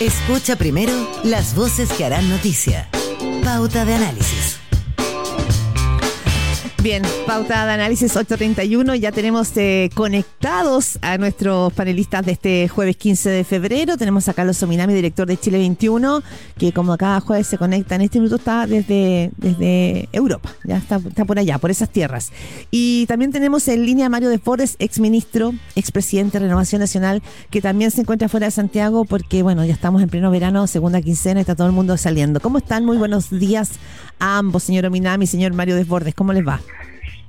Escucha 0.00 0.56
primero 0.56 0.92
las 1.22 1.54
voces 1.54 1.88
que 1.92 2.04
harán 2.04 2.28
noticia. 2.28 2.88
Pauta 3.44 3.84
de 3.84 3.94
análisis. 3.94 4.43
Bien, 6.84 7.02
pauta 7.26 7.64
de 7.64 7.72
análisis 7.72 8.14
831. 8.14 8.94
Ya 8.96 9.10
tenemos 9.10 9.56
eh, 9.56 9.88
conectados 9.94 10.98
a 11.00 11.16
nuestros 11.16 11.72
panelistas 11.72 12.26
de 12.26 12.32
este 12.32 12.68
jueves 12.68 12.98
15 12.98 13.30
de 13.30 13.44
febrero. 13.44 13.96
Tenemos 13.96 14.28
a 14.28 14.34
Carlos 14.34 14.58
Sominami, 14.58 14.92
director 14.92 15.26
de 15.26 15.38
Chile 15.38 15.56
21, 15.56 16.22
que 16.58 16.74
como 16.74 16.94
cada 16.98 17.20
jueves 17.20 17.46
se 17.46 17.56
conecta 17.56 17.94
en 17.94 18.02
este 18.02 18.18
minuto 18.18 18.36
está 18.36 18.66
desde, 18.66 19.30
desde 19.38 20.10
Europa. 20.12 20.52
Ya 20.64 20.76
está, 20.76 20.96
está 20.96 21.24
por 21.24 21.38
allá, 21.38 21.56
por 21.56 21.70
esas 21.70 21.88
tierras. 21.88 22.32
Y 22.70 23.06
también 23.06 23.32
tenemos 23.32 23.66
en 23.68 23.86
línea 23.86 24.04
a 24.04 24.10
Mario 24.10 24.28
de 24.28 24.38
Forres, 24.38 24.76
exministro, 24.78 25.54
expresidente 25.76 26.38
de 26.38 26.44
Renovación 26.44 26.80
Nacional, 26.80 27.22
que 27.48 27.62
también 27.62 27.92
se 27.92 28.02
encuentra 28.02 28.28
fuera 28.28 28.48
de 28.48 28.50
Santiago 28.50 29.06
porque, 29.06 29.42
bueno, 29.42 29.64
ya 29.64 29.72
estamos 29.72 30.02
en 30.02 30.10
pleno 30.10 30.30
verano, 30.30 30.66
segunda 30.66 31.00
quincena, 31.00 31.40
está 31.40 31.54
todo 31.54 31.66
el 31.66 31.72
mundo 31.72 31.96
saliendo. 31.96 32.40
¿Cómo 32.40 32.58
están? 32.58 32.84
Muy 32.84 32.98
buenos 32.98 33.30
días 33.30 33.70
a 34.18 34.36
ambos, 34.36 34.64
señor 34.64 34.84
Ominami, 34.84 35.26
señor 35.26 35.54
Mario 35.54 35.76
Desbordes. 35.76 36.14
¿Cómo 36.14 36.34
les 36.34 36.46
va? 36.46 36.60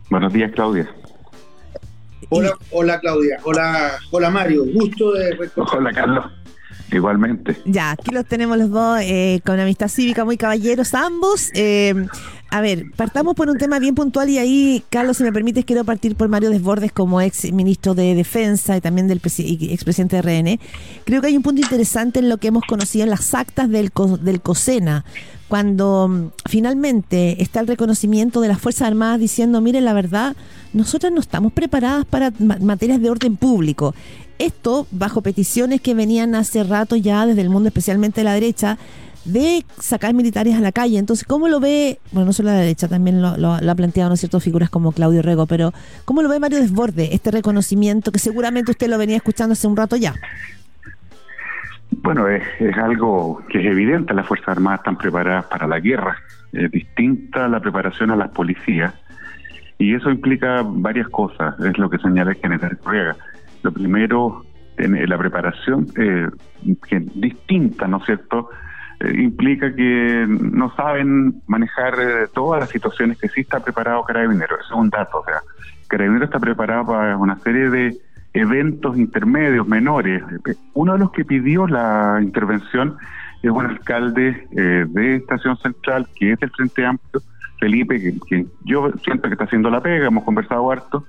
Buenos 0.10 0.34
días, 0.34 0.52
Claudia. 0.54 0.90
Hola, 2.30 2.54
hola 2.72 3.00
Claudia. 3.00 3.40
Hola, 3.44 4.00
hola 4.12 4.30
Mario. 4.30 4.66
Gusto 4.74 5.14
de 5.14 5.38
Hola, 5.56 5.92
Carlos. 5.94 6.26
Igualmente. 6.92 7.58
Ya, 7.66 7.92
aquí 7.92 8.12
los 8.12 8.26
tenemos 8.26 8.58
los 8.58 8.70
dos 8.70 9.00
eh, 9.02 9.42
con 9.46 9.60
amistad 9.60 9.88
cívica, 9.88 10.24
muy 10.24 10.38
caballeros 10.38 10.94
ambos. 10.94 11.50
Eh, 11.54 12.06
a 12.50 12.62
ver, 12.62 12.86
partamos 12.96 13.36
por 13.36 13.50
un 13.50 13.58
tema 13.58 13.80
bien 13.80 13.96
puntual 13.96 14.30
y 14.30 14.38
ahí, 14.38 14.84
Carlos, 14.90 15.18
si 15.18 15.24
me 15.24 15.34
permites, 15.34 15.66
quiero 15.66 15.84
partir 15.84 16.16
por 16.16 16.30
Mario 16.30 16.52
Desbordes 16.52 16.92
como 16.92 17.20
ex 17.20 17.52
ministro 17.52 17.96
de 17.96 18.16
Defensa 18.16 18.78
y 18.78 18.82
también 18.82 19.08
del 19.08 19.18
expresidente 19.18 20.22
de 20.22 20.22
RN. 20.22 20.60
Creo 21.06 21.22
que 21.22 21.28
hay 21.28 21.38
un 21.38 21.44
punto 21.44 21.62
interesante 21.62 22.20
en 22.20 22.30
lo 22.30 22.38
que 22.38 22.48
hemos 22.48 22.64
conocido 22.66 23.04
en 23.04 23.10
las 23.10 23.34
actas 23.34 23.70
del, 23.70 23.92
del 24.22 24.42
COSENA 24.42 25.04
cuando 25.48 26.08
mm, 26.08 26.32
finalmente 26.48 27.42
está 27.42 27.60
el 27.60 27.68
reconocimiento 27.68 28.42
de 28.42 28.48
las 28.48 28.60
Fuerzas 28.60 28.88
Armadas 28.88 29.20
diciendo, 29.20 29.62
mire, 29.62 29.82
la 29.82 29.94
verdad, 29.94 30.36
nosotros 30.74 31.12
no 31.12 31.20
estamos 31.20 31.54
preparadas 31.54 32.06
para 32.06 32.32
materias 32.40 33.02
de 33.02 33.10
orden 33.10 33.38
público. 33.38 33.96
Esto 34.38 34.88
bajo 34.92 35.22
peticiones 35.22 35.82
que 35.82 35.94
venían 35.94 36.36
hace 36.36 36.64
rato 36.64 36.96
ya 36.96 37.26
desde 37.26 37.42
el 37.42 37.50
mundo, 37.50 37.68
especialmente 37.68 38.22
de 38.22 38.26
la 38.26 38.34
derecha, 38.34 38.78
de 39.26 39.66
sacar 39.80 40.14
militares 40.14 40.56
a 40.56 40.60
la 40.60 40.72
calle. 40.72 40.98
Entonces, 40.98 41.26
¿cómo 41.26 41.48
lo 41.48 41.60
ve? 41.60 42.00
Bueno, 42.12 42.28
no 42.28 42.34
solo 42.34 42.50
la 42.50 42.60
derecha, 42.60 42.88
también 42.88 43.22
lo, 43.22 43.54
ha 43.54 43.76
planteado 43.76 44.10
¿no 44.10 44.16
ciertas 44.16 44.44
figuras 44.44 44.70
como 44.70 44.92
Claudio 44.92 45.22
Rego, 45.22 45.48
pero 45.48 45.74
¿cómo 46.06 46.22
lo 46.22 46.30
ve 46.30 46.40
Mario 46.40 46.60
Desborde, 46.60 47.14
este 47.14 47.32
reconocimiento 47.32 48.12
que 48.12 48.20
seguramente 48.20 48.72
usted 48.72 48.88
lo 48.88 48.98
venía 48.98 49.18
escuchando 49.18 49.54
hace 49.54 49.68
un 49.68 49.76
rato 49.76 49.96
ya? 49.96 50.14
Bueno, 51.92 52.28
es, 52.28 52.44
algo 52.78 53.42
que 53.50 53.60
es 53.60 53.66
evidente, 53.66 54.14
las 54.14 54.28
Fuerzas 54.28 54.50
Armadas 54.50 54.82
están 54.82 54.98
preparadas 54.98 55.46
para 55.46 55.66
la 55.66 55.80
guerra, 55.80 56.18
es 56.54 56.70
distinta 56.70 57.48
la 57.48 57.60
preparación 57.60 58.12
a 58.12 58.16
las 58.16 58.30
policías, 58.30 58.94
y 59.80 59.96
eso 59.96 60.12
implica 60.12 60.62
varias 60.64 61.08
cosas, 61.10 61.60
es 61.60 61.78
lo 61.78 61.90
que 61.90 61.98
señala 61.98 62.32
el 62.32 62.38
general 62.38 62.78
Correa. 62.78 63.16
Lo 63.66 63.72
primero, 63.72 64.46
en 64.78 65.10
la 65.10 65.18
preparación, 65.18 65.88
eh, 65.98 66.30
que 66.88 67.00
distinta, 67.16 67.88
¿no 67.88 67.98
es 67.98 68.06
cierto?, 68.06 68.50
eh, 69.00 69.12
implica 69.24 69.74
que 69.74 70.26
no 70.28 70.74
saben 70.76 71.42
manejar 71.48 71.96
eh, 72.00 72.28
todas 72.32 72.62
las 72.62 72.70
situaciones 72.70 73.18
que 73.18 73.28
sí 73.28 73.42
está 73.42 73.60
preparado 73.60 74.04
Carabinero, 74.04 74.56
eso 74.56 74.76
es 74.76 74.80
un 74.80 74.90
dato, 74.92 75.20
o 75.20 75.26
sea, 75.26 75.42
Carabinero 75.88 76.26
está 76.26 76.40
preparado 76.40 76.86
para 76.86 77.18
una 77.18 77.40
serie 77.40 77.72
de 77.72 77.98
eventos 78.34 78.98
intermedios, 78.98 79.68
menores. 79.68 80.22
Uno 80.74 80.94
de 80.94 81.00
los 81.00 81.12
que 81.12 81.26
pidió 81.26 81.66
la 81.66 82.20
intervención 82.22 82.98
es 83.42 83.50
un 83.50 83.66
alcalde 83.66 84.48
eh, 84.52 84.86
de 84.88 85.16
Estación 85.16 85.58
Central, 85.58 86.08
que 86.16 86.34
es 86.34 86.40
del 86.40 86.52
Frente 86.52 86.86
Amplio, 86.86 87.24
Felipe, 87.60 88.00
que, 88.28 88.46
yo 88.66 88.92
siento 89.04 89.24
que 89.24 89.34
está 89.34 89.46
haciendo 89.46 89.70
la 89.72 89.82
pega, 89.82 90.08
hemos 90.08 90.24
conversado 90.24 90.70
harto. 90.72 91.06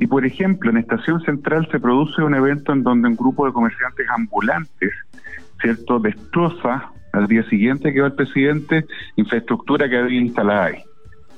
Y 0.00 0.06
por 0.06 0.24
ejemplo, 0.24 0.70
en 0.70 0.78
Estación 0.78 1.20
Central 1.22 1.68
se 1.70 1.80
produce 1.80 2.22
un 2.22 2.34
evento 2.34 2.72
en 2.72 2.82
donde 2.82 3.08
un 3.08 3.16
grupo 3.16 3.46
de 3.46 3.52
comerciantes 3.52 4.06
ambulantes, 4.10 4.92
¿cierto?, 5.60 5.98
destroza 5.98 6.90
al 7.12 7.26
día 7.26 7.42
siguiente 7.44 7.92
que 7.92 8.00
va 8.00 8.08
el 8.08 8.12
presidente 8.12 8.84
infraestructura 9.16 9.88
que 9.88 9.98
había 9.98 10.20
instalada 10.20 10.64
ahí. 10.66 10.82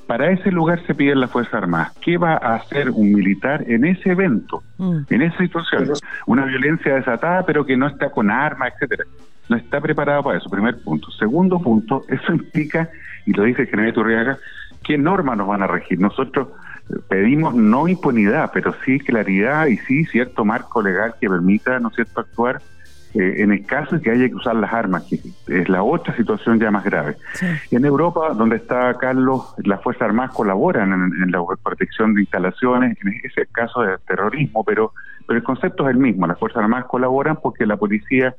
Para 0.05 0.29
ese 0.31 0.51
lugar 0.51 0.85
se 0.85 0.93
piden 0.93 1.21
las 1.21 1.31
Fuerzas 1.31 1.53
Armadas. 1.53 1.93
¿Qué 2.01 2.17
va 2.17 2.33
a 2.33 2.55
hacer 2.55 2.89
un 2.89 3.13
militar 3.13 3.63
en 3.67 3.85
ese 3.85 4.11
evento, 4.11 4.61
mm. 4.77 4.99
en 5.09 5.21
esa 5.21 5.37
situación? 5.37 5.93
Una 6.25 6.45
violencia 6.45 6.95
desatada, 6.95 7.45
pero 7.45 7.65
que 7.65 7.77
no 7.77 7.87
está 7.87 8.09
con 8.09 8.29
armas, 8.29 8.73
etcétera. 8.73 9.05
No 9.47 9.55
está 9.55 9.79
preparado 9.79 10.23
para 10.23 10.37
eso, 10.37 10.49
primer 10.49 10.81
punto. 10.83 11.09
Segundo 11.11 11.59
punto, 11.59 12.03
eso 12.09 12.33
implica, 12.33 12.89
y 13.25 13.31
lo 13.31 13.43
dice 13.43 13.61
el 13.61 13.69
general 13.69 13.93
Turriaga, 13.93 14.37
¿qué 14.83 14.97
normas 14.97 15.37
nos 15.37 15.47
van 15.47 15.63
a 15.63 15.67
regir? 15.67 15.99
Nosotros 15.99 16.49
pedimos 17.07 17.53
no 17.53 17.87
impunidad, 17.87 18.51
pero 18.53 18.73
sí 18.85 18.99
claridad 18.99 19.67
y 19.67 19.77
sí 19.77 20.05
cierto 20.05 20.45
marco 20.45 20.81
legal 20.81 21.15
que 21.19 21.29
permita, 21.29 21.79
¿no 21.79 21.89
es 21.89 21.95
cierto?, 21.95 22.21
actuar 22.21 22.61
eh, 23.13 23.41
en 23.41 23.51
el 23.51 23.65
caso 23.65 23.97
de 23.97 24.01
que 24.01 24.09
haya 24.09 24.29
que 24.29 24.35
usar 24.35 24.55
las 24.55 24.71
armas, 24.71 25.03
que 25.03 25.19
es 25.47 25.67
la 25.67 25.83
otra 25.83 26.15
situación 26.15 26.59
ya 26.59 26.71
más 26.71 26.85
grave. 26.85 27.17
En 27.69 27.83
Europa, 27.83 28.33
donde 28.33 28.55
está 28.55 28.97
Carlos, 28.97 29.53
las 29.65 29.81
Fuerzas 29.81 30.03
Armadas 30.03 30.31
colaboran 30.31 30.93
en, 30.93 31.31
la 31.31 31.43
protección 31.61 32.13
de 32.13 32.21
instalaciones, 32.21 32.97
en 33.03 33.13
ese 33.23 33.47
caso 33.51 33.81
de 33.81 33.97
terrorismo, 34.07 34.63
pero, 34.63 34.93
pero 35.27 35.37
el 35.37 35.43
concepto 35.43 35.89
es 35.89 35.95
el 35.95 36.01
mismo, 36.01 36.25
las 36.25 36.39
Fuerzas 36.39 36.63
Armadas 36.63 36.85
colaboran 36.85 37.37
porque 37.41 37.65
la 37.65 37.75
policía 37.75 38.33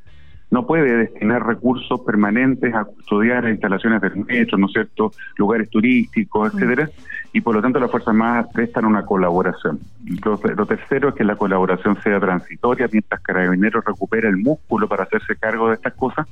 no 0.51 0.67
puede 0.67 0.97
destinar 0.97 1.47
recursos 1.47 2.01
permanentes 2.01 2.75
a 2.75 2.84
custodiar 2.84 3.49
instalaciones 3.49 4.01
del 4.01 4.25
metro, 4.25 4.57
¿no 4.57 4.67
es 4.67 4.73
cierto?, 4.73 5.13
lugares 5.37 5.69
turísticos, 5.69 6.55
mm. 6.55 6.59
etcétera, 6.59 6.91
y 7.32 7.41
por 7.41 7.54
lo 7.54 7.62
tanto 7.62 7.81
las 7.81 7.91
Fuerzas 7.91 8.09
Armadas 8.09 8.47
prestan 8.53 8.84
una 8.84 9.04
colaboración. 9.04 9.81
Lo, 10.25 10.38
lo, 10.54 10.66
tercero 10.66 11.09
es 11.09 11.15
que 11.15 11.25
la 11.25 11.37
colaboración 11.37 12.00
sea 12.03 12.20
transitoria 12.20 12.88
mientras 12.93 13.20
Carabineros 13.22 13.84
recupera 13.84 14.28
el 14.28 14.37
músculo 14.37 14.87
para 14.87 15.04
hacerse 15.04 15.37
cargo 15.37 15.69
de 15.69 15.76
estas 15.76 15.94
cosas, 15.94 16.26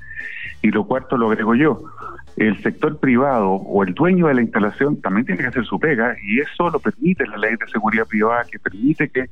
y 0.62 0.70
lo 0.70 0.84
cuarto 0.84 1.16
lo 1.16 1.28
agrego 1.28 1.54
yo, 1.54 1.82
el 2.36 2.62
sector 2.62 2.98
privado 2.98 3.50
o 3.50 3.82
el 3.82 3.94
dueño 3.94 4.26
de 4.26 4.34
la 4.34 4.42
instalación 4.42 5.00
también 5.00 5.26
tiene 5.26 5.40
que 5.40 5.48
hacer 5.48 5.64
su 5.64 5.78
pega, 5.80 6.16
y 6.22 6.40
eso 6.40 6.68
lo 6.68 6.78
permite 6.78 7.26
la 7.26 7.38
ley 7.38 7.56
de 7.56 7.66
seguridad 7.70 8.06
privada, 8.06 8.44
que 8.50 8.58
permite 8.58 9.08
que 9.08 9.30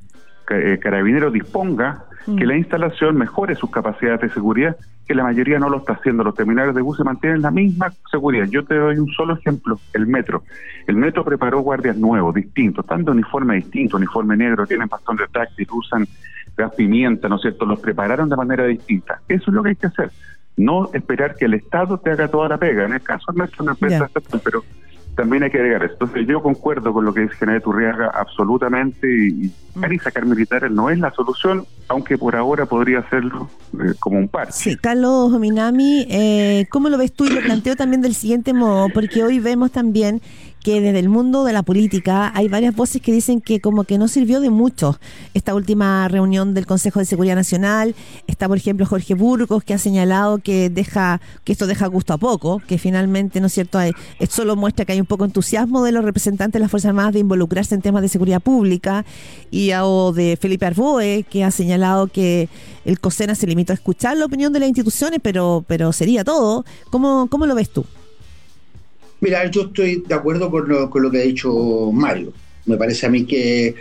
eh, 0.51 0.79
Carabineros 0.79 1.33
disponga 1.33 2.05
que 2.37 2.45
la 2.45 2.55
mm. 2.55 2.59
instalación 2.59 3.17
mejore 3.17 3.55
sus 3.55 3.71
capacidades 3.71 4.21
de 4.21 4.31
seguridad, 4.31 4.77
que 5.07 5.15
la 5.15 5.23
mayoría 5.23 5.59
no 5.59 5.71
lo 5.71 5.79
está 5.79 5.95
haciendo. 5.95 6.23
Los 6.23 6.35
terminales 6.35 6.75
de 6.75 6.83
bus 6.83 6.99
se 6.99 7.05
mantienen 7.05 7.41
la 7.41 7.51
misma 7.51 7.93
seguridad. 8.11 8.47
Yo 8.51 8.65
te 8.65 8.75
doy 8.75 8.99
un 8.99 9.09
solo 9.13 9.35
ejemplo, 9.35 9.81
el 9.95 10.07
metro. 10.07 10.43
El 10.87 10.97
metro 10.97 11.25
preparó 11.25 11.61
guardias 11.61 11.97
nuevos, 11.97 12.35
distintos, 12.35 12.85
tanto 12.85 13.13
uniforme 13.13 13.57
distinto, 13.57 13.97
uniforme 13.97 14.37
negro, 14.37 14.67
tienen 14.67 14.89
bastón 14.89 15.17
de 15.17 15.27
táctil, 15.29 15.67
usan 15.73 16.07
gas 16.57 16.75
pimienta, 16.75 17.29
¿no 17.29 17.37
es 17.37 17.43
cierto? 17.43 17.65
Los 17.65 17.81
prepararon 17.81 18.29
de 18.29 18.37
manera 18.37 18.65
distinta. 18.65 19.21
Eso 19.29 19.51
es 19.51 19.55
lo 19.55 19.63
que 19.63 19.71
hay 19.71 19.77
que 19.77 19.87
hacer. 19.87 20.11
No 20.57 20.91
esperar 20.93 21.37
que 21.37 21.45
el 21.45 21.55
Estado 21.55 21.99
te 21.99 22.11
haga 22.11 22.29
toda 22.29 22.49
la 22.49 22.59
pega. 22.59 22.85
En 22.85 22.93
el 22.93 23.01
caso 23.01 23.33
nuestro, 23.33 23.63
una 23.63 23.73
empresa, 23.73 24.11
pero 24.43 24.65
también 25.19 25.43
hay 25.43 25.51
que 25.51 25.59
agregar 25.59 25.83
esto. 25.83 26.05
Entonces 26.05 26.29
yo 26.29 26.41
concuerdo 26.41 26.93
con 26.93 27.05
lo 27.05 27.13
que 27.13 27.23
dice 27.23 27.35
General 27.35 27.61
Turriaga 27.61 28.07
absolutamente 28.15 29.09
y, 29.13 29.53
y 29.91 29.99
sacar 29.99 30.25
militares 30.25 30.71
no 30.71 30.91
es 30.91 30.99
la 31.01 31.13
solución, 31.13 31.67
aunque 31.89 32.17
por 32.17 32.37
ahora 32.37 32.67
podría 32.67 33.03
serlo 33.11 33.51
eh, 33.75 33.95
como 33.99 34.17
un 34.17 34.29
par. 34.29 34.53
Sí, 34.53 34.77
Carlos 34.77 35.33
Minami, 35.41 36.07
eh, 36.09 36.67
¿cómo 36.71 36.89
lo 36.89 36.97
ves 36.99 37.13
tú? 37.13 37.25
Y 37.25 37.31
lo 37.31 37.41
planteo 37.41 37.75
también 37.75 38.01
del 38.01 38.15
siguiente 38.15 38.53
modo, 38.53 38.91
porque 38.95 39.25
hoy 39.25 39.41
vemos 39.41 39.73
también 39.73 40.23
que 40.63 40.81
desde 40.81 40.99
el 40.99 41.09
mundo 41.09 41.45
de 41.45 41.53
la 41.53 41.63
política 41.63 42.33
hay 42.35 42.49
varias 42.49 42.75
voces 42.75 43.01
que 43.01 43.13
dicen 43.13 43.41
que 43.41 43.61
como 43.61 43.85
que 43.85 43.99
no 43.99 44.09
sirvió 44.09 44.41
de 44.41 44.51
mucho 44.51 44.99
esta 45.35 45.55
última 45.55 46.09
reunión 46.09 46.55
del 46.55 46.67
Consejo 46.67 46.99
de 46.99 47.05
Seguridad 47.05 47.37
Nacional. 47.37 47.95
Está, 48.27 48.49
por 48.49 48.57
ejemplo, 48.57 48.87
Jorge 48.87 49.15
Burgos, 49.15 49.65
que 49.65 49.75
ha 49.75 49.79
señalado 49.79 50.39
que 50.39 50.71
deja 50.71 51.21
que 51.45 51.53
esto 51.53 51.67
deja 51.67 51.87
gusto 51.87 52.13
a 52.13 52.19
poco, 52.19 52.61
que 52.67 52.79
finalmente, 52.79 53.41
¿no 53.41 53.47
es 53.47 53.53
cierto?, 53.53 53.79
hay, 53.79 53.93
solo 54.29 54.57
muestra 54.57 54.85
que 54.85 54.93
hay 54.93 55.01
un 55.01 55.07
poco 55.07 55.25
entusiasmo 55.25 55.83
de 55.83 55.93
los 55.93 56.05
representantes 56.05 56.55
de 56.55 56.61
las 56.61 56.71
Fuerzas 56.71 56.91
Armadas 56.91 57.13
de 57.15 57.21
involucrarse 57.21 57.75
en 57.75 57.83
temas 57.83 58.03
de 58.03 58.09
seguridad 58.09 58.41
pública, 58.41 59.05
y 59.51 59.73
o 59.81 60.13
de 60.13 60.37
Felipe 60.41 60.67
Arboe, 60.67 61.25
que 61.29 61.45
ha 61.45 61.51
señalado 61.51 62.09
que 62.09 62.49
el 62.85 63.01
COSENA 63.01 63.35
se 63.35 63.47
limitó 63.47 63.73
a 63.73 63.75
escuchar 63.75 64.17
la 64.17 64.27
opinión 64.27 64.53
de 64.53 64.61
las 64.61 64.69
instituciones, 64.69 65.21
pero, 65.23 65.65
pero 65.67 65.93
sería 65.93 66.25
todo. 66.25 66.65
¿Cómo, 66.91 67.29
cómo 67.31 67.47
lo 67.47 67.55
ves 67.55 67.71
tú? 67.71 67.85
Mira, 69.21 69.51
yo 69.51 69.63
estoy 69.63 70.05
de 70.07 70.15
acuerdo 70.15 70.51
con 70.51 70.69
lo, 70.69 70.89
con 70.91 71.03
lo 71.03 71.11
que 71.11 71.19
ha 71.19 71.23
dicho 71.23 71.91
Mario. 71.93 72.33
Me 72.67 72.77
parece 72.77 73.07
a 73.07 73.11
mí 73.11 73.25
que, 73.25 73.75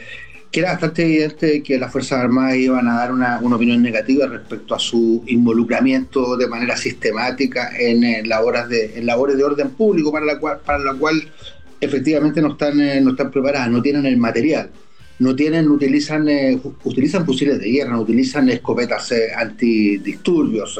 era 0.52 0.72
bastante 0.72 1.04
evidente 1.04 1.62
que 1.62 1.78
las 1.78 1.92
Fuerzas 1.92 2.20
Armadas 2.20 2.56
iban 2.56 2.88
a 2.88 2.96
dar 2.96 3.12
una, 3.12 3.40
opinión 3.40 3.80
negativa 3.84 4.26
respecto 4.26 4.74
a 4.74 4.80
su 4.80 5.24
involucramiento 5.28 6.36
de 6.36 6.48
manera 6.48 6.76
sistemática 6.76 7.70
en, 7.78 8.28
labores, 8.28 8.68
de, 8.68 8.98
en 8.98 9.06
labores 9.06 9.38
de 9.38 9.44
orden 9.44 9.70
público 9.70 10.12
para 10.12 10.26
la 10.26 10.40
cual, 10.40 10.60
para 10.66 10.80
la 10.80 10.96
cual 10.96 11.32
efectivamente 11.80 12.42
no 12.42 12.54
están, 12.54 12.82
eh, 12.82 13.00
no 13.02 13.12
están 13.12 13.30
preparadas, 13.30 13.70
no 13.70 13.84
tienen 13.84 14.08
el 14.08 14.18
material 14.18 14.72
no 15.20 15.36
tienen, 15.36 15.68
utilizan, 15.70 16.28
eh, 16.30 16.60
utilizan 16.84 17.26
fusiles 17.26 17.60
de 17.60 17.72
guerra, 17.72 17.92
no 17.92 18.02
utilizan 18.02 18.50
escopetas 18.50 19.12
eh, 19.12 19.30
antidisturbios. 19.36 20.80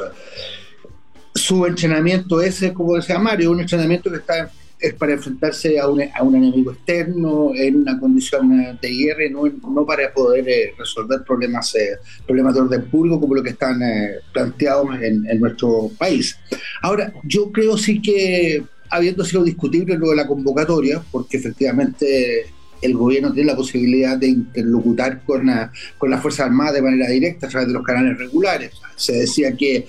Su 1.38 1.66
entrenamiento 1.66 2.40
ese, 2.40 2.72
como 2.72 2.96
decía 2.96 3.18
Mario, 3.18 3.52
un 3.52 3.60
entrenamiento 3.60 4.10
que 4.10 4.18
está 4.18 4.50
es 4.80 4.94
para 4.94 5.12
enfrentarse 5.12 5.78
a 5.78 5.88
un, 5.88 6.00
a 6.02 6.22
un 6.22 6.36
enemigo 6.36 6.72
externo 6.72 7.50
en 7.54 7.76
una 7.76 7.98
condición 7.98 8.78
de 8.80 8.88
guerra 8.88 9.26
y 9.26 9.30
no, 9.30 9.42
no 9.46 9.84
para 9.84 10.12
poder 10.12 10.48
eh, 10.48 10.72
resolver 10.78 11.22
problemas, 11.26 11.74
eh, 11.74 11.98
problemas 12.26 12.54
de 12.54 12.60
orden 12.60 12.84
público 12.88 13.20
como 13.20 13.34
lo 13.34 13.42
que 13.42 13.50
están 13.50 13.82
eh, 13.82 14.18
planteados 14.32 14.94
en, 15.02 15.26
en, 15.28 15.40
nuestro 15.40 15.90
país. 15.98 16.38
Ahora, 16.80 17.12
yo 17.24 17.50
creo 17.50 17.76
sí 17.76 18.00
que, 18.00 18.62
habiendo 18.90 19.24
sido 19.24 19.42
discutible 19.42 19.98
lo 19.98 20.10
de 20.10 20.16
la 20.16 20.26
convocatoria, 20.26 21.02
porque 21.10 21.38
efectivamente 21.38 22.46
el 22.80 22.94
gobierno 22.94 23.32
tiene 23.32 23.50
la 23.50 23.56
posibilidad 23.56 24.16
de 24.16 24.28
interlocutar 24.28 25.24
con, 25.24 25.46
la, 25.46 25.72
con 25.98 26.10
las 26.10 26.22
Fuerzas 26.22 26.46
Armadas 26.46 26.74
de 26.74 26.82
manera 26.82 27.08
directa 27.08 27.46
a 27.46 27.50
través 27.50 27.66
de 27.66 27.74
los 27.74 27.82
canales 27.82 28.16
regulares. 28.16 28.72
Se 28.94 29.14
decía 29.14 29.56
que 29.56 29.88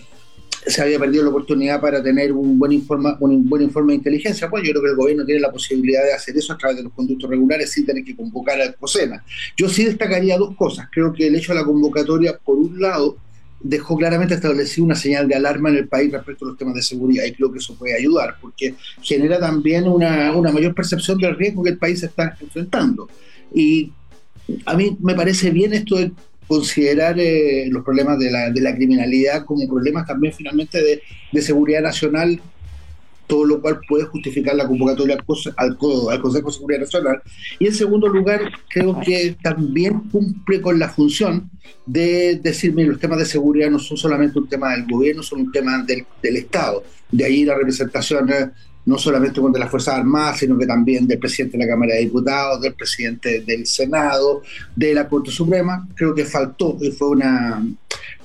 se 0.66 0.82
había 0.82 1.00
perdido 1.00 1.24
la 1.24 1.30
oportunidad 1.30 1.80
para 1.80 2.02
tener 2.04 2.32
un 2.32 2.60
buen, 2.60 2.72
informa, 2.72 3.18
un 3.20 3.48
buen 3.48 3.62
informe 3.62 3.94
de 3.94 3.98
inteligencia. 3.98 4.50
Pues 4.50 4.64
yo 4.64 4.72
creo 4.72 4.84
que 4.84 4.90
el 4.90 4.96
gobierno 4.96 5.26
tiene 5.26 5.42
la 5.42 5.52
posibilidad 5.52 6.04
de 6.04 6.14
hacer 6.14 6.38
eso 6.38 6.54
a 6.54 6.58
través 6.58 6.78
de 6.78 6.84
los 6.84 6.94
conductos 6.94 7.30
regulares 7.30 7.72
sin 7.72 7.86
tener 7.86 8.04
que 8.04 8.16
convocar 8.16 8.60
al 8.60 8.76
COSENA. 8.76 9.24
Yo 9.58 9.70
sí 9.70 9.86
destacaría 9.86 10.38
dos 10.38 10.56
cosas. 10.56 10.88
Creo 10.92 11.14
que 11.14 11.28
el 11.28 11.36
hecho 11.36 11.54
de 11.54 11.60
la 11.60 11.66
convocatoria, 11.66 12.38
por 12.38 12.58
un 12.58 12.80
lado, 12.80 13.18
dejó 13.62 13.98
claramente 13.98 14.36
establecido 14.36 14.86
una 14.86 14.96
señal 14.96 15.28
de 15.28 15.36
alarma 15.36 15.70
en 15.70 15.78
el 15.78 15.88
país 15.88 16.12
respecto 16.12 16.46
a 16.46 16.50
los 16.50 16.58
temas 16.58 16.76
de 16.76 16.82
seguridad 16.82 17.26
y 17.26 17.34
creo 17.34 17.52
que 17.52 17.60
eso 17.60 17.76
puede 17.76 17.94
ayudar 17.94 18.38
porque 18.40 18.76
genera 19.02 19.38
también 19.38 19.86
una, 19.86 20.32
una 20.34 20.52
mayor 20.52 20.74
percepción 20.74 21.18
del 21.18 21.36
riesgo 21.36 21.64
que 21.64 21.72
el 21.72 21.78
país 21.78 22.02
está 22.02 22.38
enfrentando. 22.40 23.10
Y 23.54 23.92
a 24.66 24.76
mí 24.76 24.98
me 25.02 25.14
parece 25.14 25.52
bien 25.52 25.74
esto 25.74 25.98
de 25.98 26.12
considerar 26.50 27.20
eh, 27.20 27.68
los 27.70 27.84
problemas 27.84 28.18
de 28.18 28.32
la, 28.32 28.50
de 28.50 28.60
la, 28.60 28.76
criminalidad 28.76 29.46
como 29.46 29.68
problemas 29.68 30.08
también 30.08 30.34
finalmente 30.34 30.82
de, 30.82 31.00
de, 31.32 31.42
seguridad 31.44 31.84
nacional, 31.84 32.42
todo 33.28 33.46
lo 33.46 33.62
cual 33.62 33.80
puede 33.88 34.06
justificar 34.06 34.56
la 34.56 34.68
convocatoria 34.68 35.16
al, 35.58 35.78
al, 36.10 36.20
Consejo 36.20 36.48
de 36.48 36.54
Seguridad 36.54 36.80
Nacional. 36.80 37.22
Y 37.60 37.68
en 37.68 37.76
segundo 37.76 38.08
lugar, 38.08 38.42
creo 38.68 39.00
que 39.00 39.38
también 39.44 40.00
cumple 40.12 40.60
con 40.60 40.80
la 40.80 40.90
función 40.90 41.52
de 41.86 42.40
decir, 42.42 42.74
mire, 42.74 42.90
los 42.90 43.00
temas 43.00 43.20
de 43.20 43.26
seguridad 43.26 43.70
no 43.70 43.78
son 43.78 43.98
solamente 43.98 44.40
un 44.40 44.50
tema 44.50 44.72
del 44.72 44.88
gobierno, 44.88 45.22
son 45.22 45.42
un 45.42 45.52
tema 45.52 45.84
del, 45.84 46.04
del 46.24 46.38
Estado. 46.38 46.84
De 47.12 47.26
ahí 47.26 47.46
la 47.46 47.54
representación 47.54 48.28
no 48.90 48.98
solamente 48.98 49.40
de 49.40 49.60
las 49.60 49.70
Fuerzas 49.70 50.00
Armadas, 50.00 50.40
sino 50.40 50.58
que 50.58 50.66
también 50.66 51.08
del 51.08 51.20
presidente 51.20 51.58
de 51.58 51.64
la 51.64 51.70
Cámara 51.70 51.94
de 51.94 52.02
Diputados, 52.02 52.60
del 52.60 52.74
presidente 52.74 53.42
del 53.42 53.68
Senado, 53.68 54.42
de 54.76 54.96
la 54.96 55.08
Corte 55.08 55.30
Suprema. 55.30 55.88
Creo 55.96 56.16
que 56.16 56.26
faltó 56.26 56.76
y 56.82 56.90
fue 56.92 57.10
una, 57.10 57.64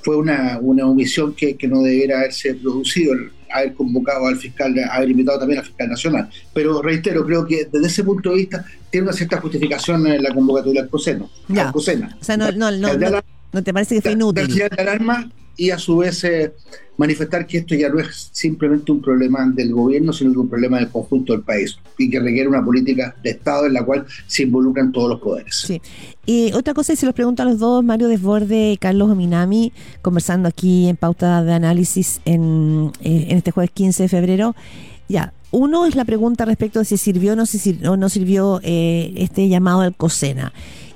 fue 0.02 0.16
una, 0.16 0.58
una 0.62 0.87
omisión 0.87 1.34
que, 1.34 1.55
que 1.56 1.69
no 1.69 1.82
debiera 1.82 2.20
haberse 2.20 2.55
producido 2.55 3.14
haber 3.52 3.75
convocado 3.75 4.26
al 4.26 4.37
fiscal, 4.37 4.75
haber 4.90 5.11
invitado 5.11 5.38
también 5.38 5.61
al 5.61 5.66
fiscal 5.66 5.88
nacional. 5.88 6.31
Pero 6.55 6.81
reitero, 6.81 7.26
creo 7.26 7.46
que 7.46 7.69
desde 7.70 7.87
ese 7.87 8.02
punto 8.02 8.31
de 8.31 8.37
vista 8.37 8.64
tiene 8.90 9.06
una 9.08 9.12
cierta 9.12 9.40
justificación 9.40 10.06
en 10.06 10.22
la 10.22 10.34
convocatoria 10.34 10.81
al 10.81 10.88
COSENO. 10.88 11.31
Ya. 11.49 11.67
Al 11.67 11.72
COSENA. 11.72 12.17
O 12.20 12.25
sea, 12.25 12.38
no, 12.38 12.50
no, 12.52 12.70
no, 12.70 12.94
no, 12.96 13.20
no 13.52 13.62
te 13.62 13.72
parece 13.72 13.96
que 13.96 14.00
fue 14.00 14.12
inútil. 14.12 14.49
La 14.58 14.69
de 14.70 14.82
alarma 14.82 15.31
y 15.56 15.70
a 15.70 15.78
su 15.78 15.98
vez 15.98 16.24
eh, 16.24 16.52
manifestar 16.96 17.46
que 17.46 17.58
esto 17.58 17.74
ya 17.74 17.88
no 17.88 17.98
es 17.98 18.28
simplemente 18.32 18.92
un 18.92 19.00
problema 19.00 19.44
del 19.54 19.72
gobierno, 19.72 20.12
sino 20.12 20.32
que 20.32 20.38
un 20.38 20.48
problema 20.48 20.78
del 20.78 20.88
conjunto 20.88 21.32
del 21.32 21.42
país 21.42 21.76
y 21.98 22.10
que 22.10 22.20
requiere 22.20 22.48
una 22.48 22.64
política 22.64 23.14
de 23.22 23.30
Estado 23.30 23.66
en 23.66 23.74
la 23.74 23.84
cual 23.84 24.06
se 24.26 24.44
involucran 24.44 24.92
todos 24.92 25.10
los 25.10 25.20
poderes. 25.20 25.64
Sí. 25.66 25.80
Y 26.26 26.52
otra 26.52 26.74
cosa, 26.74 26.92
y 26.92 26.96
se 26.96 27.06
los 27.06 27.14
pregunto 27.14 27.42
a 27.42 27.46
los 27.46 27.58
dos, 27.58 27.84
Mario 27.84 28.08
Desborde 28.08 28.72
y 28.72 28.76
Carlos 28.76 29.10
Ominami, 29.10 29.72
conversando 30.02 30.48
aquí 30.48 30.88
en 30.88 30.96
pauta 30.96 31.42
de 31.42 31.52
análisis 31.52 32.20
en, 32.24 32.92
eh, 33.02 33.26
en 33.28 33.38
este 33.38 33.50
jueves 33.50 33.70
15 33.72 34.04
de 34.04 34.08
febrero. 34.08 34.54
Ya, 35.08 35.32
uno 35.50 35.86
es 35.86 35.94
la 35.94 36.04
pregunta 36.04 36.44
respecto 36.44 36.80
de 36.80 36.84
si 36.84 36.96
sirvió 36.96 37.34
o 37.34 37.36
no, 37.36 37.46
si 37.46 37.78
o 37.86 37.96
no 37.96 38.08
sirvió 38.08 38.60
eh, 38.62 39.12
este 39.16 39.48
llamado 39.48 39.82
al 39.82 39.94
COSENA. 39.94 40.52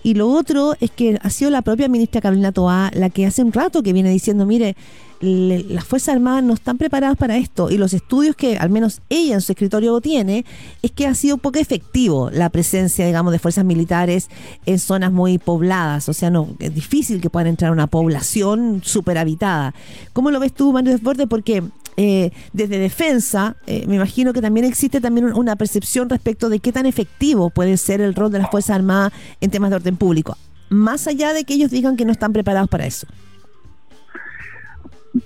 Y 0.08 0.14
lo 0.14 0.31
otro 0.31 0.75
es 0.81 0.90
que 0.90 1.19
ha 1.20 1.28
sido 1.28 1.50
la 1.50 1.60
propia 1.60 1.87
ministra 1.87 2.22
Carolina 2.22 2.50
Toá 2.50 2.90
la 2.94 3.10
que 3.10 3.26
hace 3.26 3.43
un 3.43 3.52
rato 3.52 3.82
que 3.82 3.93
viene 3.93 4.08
diciendo, 4.08 4.46
mire, 4.46 4.75
las 5.20 5.84
Fuerzas 5.84 6.14
Armadas 6.14 6.43
no 6.44 6.55
están 6.55 6.78
preparadas 6.78 7.19
para 7.19 7.37
esto 7.37 7.69
y 7.69 7.76
los 7.76 7.93
estudios 7.93 8.34
que 8.34 8.56
al 8.56 8.70
menos 8.70 9.02
ella 9.10 9.34
en 9.34 9.43
su 9.43 9.52
escritorio 9.52 10.00
tiene 10.00 10.46
es 10.81 10.93
que 10.93 11.06
ha 11.06 11.14
sido 11.14 11.37
poco 11.37 11.58
efectivo 11.58 12.31
la 12.31 12.49
presencia, 12.49 13.05
digamos, 13.05 13.34
de 13.34 13.38
fuerzas 13.38 13.66
militares 13.66 14.31
en 14.64 14.78
zonas 14.78 15.12
muy 15.12 15.37
pobladas, 15.37 16.08
o 16.08 16.14
sea, 16.14 16.31
no 16.31 16.56
es 16.58 16.75
difícil 16.75 17.20
que 17.20 17.28
puedan 17.28 17.49
entrar 17.49 17.70
una 17.70 17.87
población 17.87 18.81
superhabitada. 18.82 19.75
¿Cómo 20.14 20.31
lo 20.31 20.40
ves 20.40 20.54
tú, 20.54 20.72
Mario 20.72 20.93
Desborde? 20.93 21.26
Porque 21.26 21.64
eh, 22.00 22.31
desde 22.53 22.79
defensa, 22.79 23.56
eh, 23.67 23.85
me 23.89 23.97
imagino 23.97 24.33
que 24.33 24.41
también 24.41 24.65
existe 24.65 25.00
también 25.00 25.33
una 25.35 25.56
percepción 25.56 26.09
respecto 26.09 26.49
de 26.49 26.61
qué 26.61 26.71
tan 26.71 26.87
efectivo 26.87 27.50
puede 27.50 27.77
ser 27.77 28.00
el 28.00 28.15
rol 28.15 28.31
de 28.31 28.39
las 28.39 28.49
Fuerzas 28.53 28.77
Armadas 28.77 29.12
en 29.41 29.50
temas 29.50 29.71
de 29.71 29.77
orden 29.77 29.97
público, 29.97 30.37
más 30.71 31.09
allá 31.09 31.33
de 31.33 31.43
que 31.43 31.55
ellos 31.55 31.73
digan 31.73 31.97
que 31.97 32.05
no 32.05 32.12
están 32.12 32.33
preparados 32.33 32.69
para 32.69 32.87
eso. 32.87 33.09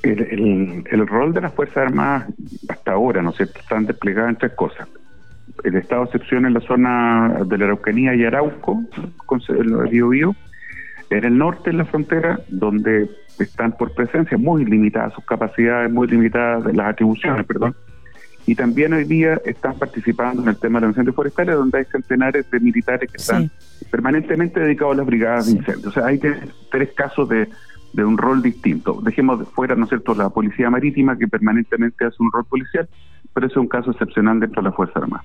El, 0.03 1.07
rol 1.07 1.35
de 1.35 1.43
las 1.43 1.53
Fuerzas 1.53 1.77
Armadas 1.77 2.33
hasta 2.71 2.93
ahora, 2.93 3.21
¿no 3.21 3.31
es 3.31 3.37
cierto?, 3.37 3.61
están 3.61 3.85
desplegadas 3.85 4.31
en 4.31 4.37
tres 4.37 4.53
cosas. 4.53 4.89
El 5.65 5.77
estado 5.77 6.05
de 6.05 6.07
excepción 6.07 6.47
en 6.47 6.55
la 6.55 6.61
zona 6.61 7.43
de 7.45 7.59
la 7.59 7.67
Araucanía 7.67 8.15
y 8.15 8.25
Arauco, 8.25 8.83
con 9.27 9.43
el 9.51 9.91
Bio, 9.91 10.09
Bio 10.09 10.35
en 11.11 11.25
el 11.25 11.37
norte, 11.37 11.69
en 11.69 11.77
la 11.77 11.85
frontera, 11.85 12.41
donde 12.49 13.11
están 13.39 13.73
por 13.73 13.95
presencia 13.95 14.37
muy 14.39 14.65
limitadas 14.65 15.15
sus 15.15 15.25
capacidades, 15.25 15.91
muy 15.91 16.07
limitadas 16.09 16.65
las 16.75 16.93
atribuciones, 16.93 17.47
perdón. 17.47 17.75
Y 18.47 18.55
también 18.55 18.93
hoy 18.93 19.05
día 19.05 19.41
están 19.45 19.79
participando 19.79 20.43
en 20.43 20.49
el 20.49 20.57
tema 20.57 20.81
de 20.81 20.87
los 20.87 20.93
incendios 20.93 21.15
forestales, 21.15 21.55
donde 21.55 21.79
hay 21.79 21.85
centenares 21.85 22.51
de 22.51 22.61
militares 22.61 23.11
que 23.11 23.17
están 23.17 23.49
sí. 23.49 23.85
permanentemente 23.91 24.59
dedicados 24.59 24.95
a 24.95 24.97
las 24.99 25.07
brigadas 25.07 25.47
sí. 25.47 25.53
de 25.53 25.59
incendios. 25.59 25.87
O 25.87 25.93
sea, 25.93 26.07
hay 26.07 26.19
tres, 26.19 26.93
casos 26.97 27.29
de, 27.29 27.49
de, 27.93 28.05
un 28.05 28.19
rol 28.19 28.43
distinto. 28.43 29.01
Dejemos 29.03 29.39
de 29.39 29.45
fuera, 29.45 29.77
¿no 29.77 29.85
es 29.85 29.91
cierto?, 29.91 30.15
la 30.15 30.29
policía 30.31 30.71
marítima, 30.71 31.17
que 31.17 31.29
permanentemente 31.29 32.05
hace 32.05 32.17
un 32.19 32.33
rol 32.33 32.45
policial, 32.45 32.89
pero 33.33 33.47
es 33.47 33.57
un 33.57 33.69
caso 33.69 33.93
excepcional 33.93 34.41
dentro 34.41 34.61
de 34.61 34.71
la 34.71 34.75
Fuerza 34.75 34.99
Armada. 34.99 35.25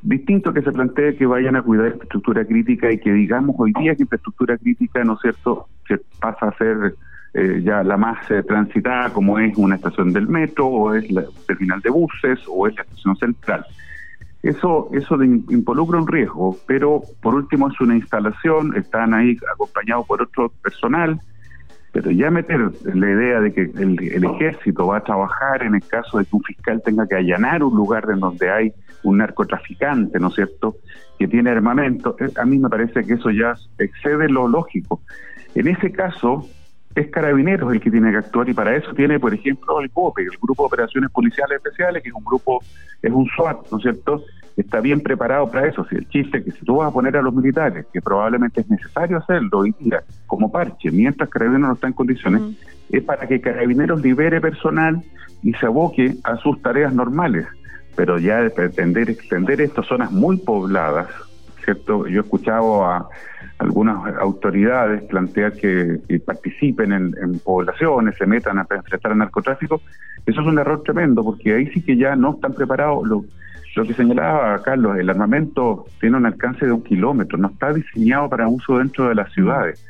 Distinto 0.00 0.52
que 0.52 0.62
se 0.62 0.70
plantee 0.70 1.16
que 1.16 1.26
vayan 1.26 1.56
a 1.56 1.62
cuidar 1.62 1.88
infraestructura 1.88 2.44
crítica 2.44 2.92
y 2.92 2.98
que 2.98 3.12
digamos 3.12 3.56
hoy 3.58 3.72
día 3.80 3.96
que 3.96 4.02
infraestructura 4.04 4.56
crítica, 4.56 5.02
¿no 5.02 5.14
es 5.14 5.20
cierto?, 5.22 5.66
se 5.88 5.98
pasa 6.20 6.46
a 6.46 6.56
ser 6.56 6.94
eh, 7.34 7.60
ya 7.62 7.82
la 7.82 7.96
más 7.96 8.30
eh, 8.30 8.42
transitada 8.42 9.10
como 9.10 9.38
es 9.38 9.56
una 9.56 9.76
estación 9.76 10.12
del 10.12 10.28
metro 10.28 10.66
o 10.66 10.94
es 10.94 11.10
la 11.10 11.24
terminal 11.46 11.80
de 11.80 11.90
buses 11.90 12.40
o 12.48 12.66
es 12.66 12.74
la 12.76 12.82
estación 12.82 13.16
central. 13.16 13.66
Eso, 14.42 14.88
eso 14.92 15.16
de, 15.16 15.26
involucra 15.26 15.98
un 15.98 16.06
riesgo, 16.06 16.56
pero 16.66 17.02
por 17.20 17.34
último 17.34 17.68
es 17.68 17.80
una 17.80 17.96
instalación, 17.96 18.76
están 18.76 19.12
ahí 19.12 19.36
acompañados 19.52 20.06
por 20.06 20.22
otro 20.22 20.50
personal, 20.62 21.20
pero 21.92 22.10
ya 22.10 22.30
meter 22.30 22.70
la 22.94 23.10
idea 23.10 23.40
de 23.40 23.52
que 23.52 23.62
el, 23.62 24.00
el, 24.00 24.24
ejército 24.24 24.86
va 24.86 24.98
a 24.98 25.04
trabajar 25.04 25.62
en 25.64 25.74
el 25.74 25.84
caso 25.86 26.18
de 26.18 26.24
que 26.24 26.36
un 26.36 26.42
fiscal 26.42 26.80
tenga 26.84 27.06
que 27.06 27.16
allanar 27.16 27.64
un 27.64 27.74
lugar 27.74 28.06
en 28.12 28.20
donde 28.20 28.50
hay 28.50 28.72
un 29.02 29.18
narcotraficante, 29.18 30.18
¿no 30.18 30.28
es 30.28 30.34
cierto?, 30.34 30.76
que 31.18 31.26
tiene 31.26 31.50
armamento, 31.50 32.16
eh, 32.20 32.30
a 32.40 32.44
mí 32.44 32.58
me 32.58 32.68
parece 32.68 33.04
que 33.04 33.14
eso 33.14 33.30
ya 33.30 33.54
excede 33.78 34.28
lo 34.28 34.46
lógico. 34.46 35.02
En 35.54 35.66
ese 35.66 35.90
caso, 35.90 36.46
es 36.98 37.10
Carabineros 37.10 37.72
el 37.72 37.80
que 37.80 37.90
tiene 37.90 38.10
que 38.10 38.18
actuar 38.18 38.48
y 38.48 38.54
para 38.54 38.76
eso 38.76 38.92
tiene, 38.94 39.20
por 39.20 39.32
ejemplo, 39.32 39.80
el 39.80 39.90
COPE, 39.90 40.22
el 40.22 40.38
Grupo 40.40 40.64
de 40.64 40.66
Operaciones 40.66 41.10
Policiales 41.10 41.56
Especiales, 41.56 42.02
que 42.02 42.08
es 42.08 42.14
un 42.14 42.24
grupo, 42.24 42.60
es 43.02 43.12
un 43.12 43.26
SWAT, 43.28 43.70
¿no 43.70 43.78
es 43.78 43.82
cierto? 43.82 44.22
Está 44.56 44.80
bien 44.80 45.00
preparado 45.00 45.50
para 45.50 45.66
eso. 45.68 45.86
Si 45.88 45.96
el 45.96 46.08
chiste 46.08 46.38
es 46.38 46.44
que 46.44 46.50
si 46.50 46.64
tú 46.64 46.76
vas 46.76 46.88
a 46.88 46.92
poner 46.92 47.16
a 47.16 47.22
los 47.22 47.32
militares, 47.32 47.86
que 47.92 48.02
probablemente 48.02 48.62
es 48.62 48.70
necesario 48.70 49.18
hacerlo 49.18 49.58
hoy 49.58 49.74
día, 49.78 50.02
como 50.26 50.50
parche, 50.50 50.90
mientras 50.90 51.28
Carabineros 51.28 51.68
no 51.68 51.74
está 51.74 51.86
en 51.86 51.92
condiciones, 51.92 52.40
mm. 52.40 52.54
es 52.90 53.02
para 53.04 53.26
que 53.26 53.40
Carabineros 53.40 54.02
libere 54.02 54.40
personal 54.40 55.02
y 55.42 55.52
se 55.54 55.66
aboque 55.66 56.16
a 56.24 56.36
sus 56.36 56.60
tareas 56.62 56.92
normales. 56.92 57.46
Pero 57.94 58.18
ya 58.18 58.42
de 58.42 58.50
pretender 58.50 59.10
extender 59.10 59.60
estas 59.60 59.86
zonas 59.86 60.10
muy 60.10 60.38
pobladas, 60.38 61.08
¿cierto? 61.64 62.06
Yo 62.06 62.20
he 62.20 62.22
escuchado 62.22 62.84
a 62.84 63.08
algunas 63.58 64.16
autoridades 64.16 65.02
plantear 65.04 65.52
que, 65.52 65.98
que 66.08 66.20
participen 66.20 66.92
en, 66.92 67.14
en, 67.20 67.38
poblaciones, 67.40 68.16
se 68.16 68.26
metan 68.26 68.58
a 68.58 68.66
enfrentar 68.70 69.12
al 69.12 69.18
narcotráfico, 69.18 69.82
eso 70.26 70.40
es 70.40 70.46
un 70.46 70.58
error 70.58 70.82
tremendo, 70.84 71.24
porque 71.24 71.54
ahí 71.54 71.66
sí 71.68 71.82
que 71.82 71.96
ya 71.96 72.14
no 72.14 72.34
están 72.34 72.54
preparados. 72.54 73.06
Lo, 73.06 73.24
lo 73.74 73.84
que 73.84 73.94
señalaba 73.94 74.62
Carlos, 74.62 74.98
el 74.98 75.10
armamento 75.10 75.86
tiene 76.00 76.16
un 76.16 76.26
alcance 76.26 76.66
de 76.66 76.72
un 76.72 76.82
kilómetro, 76.82 77.38
no 77.38 77.48
está 77.48 77.72
diseñado 77.72 78.28
para 78.28 78.48
uso 78.48 78.78
dentro 78.78 79.08
de 79.08 79.14
las 79.14 79.32
ciudades. 79.32 79.84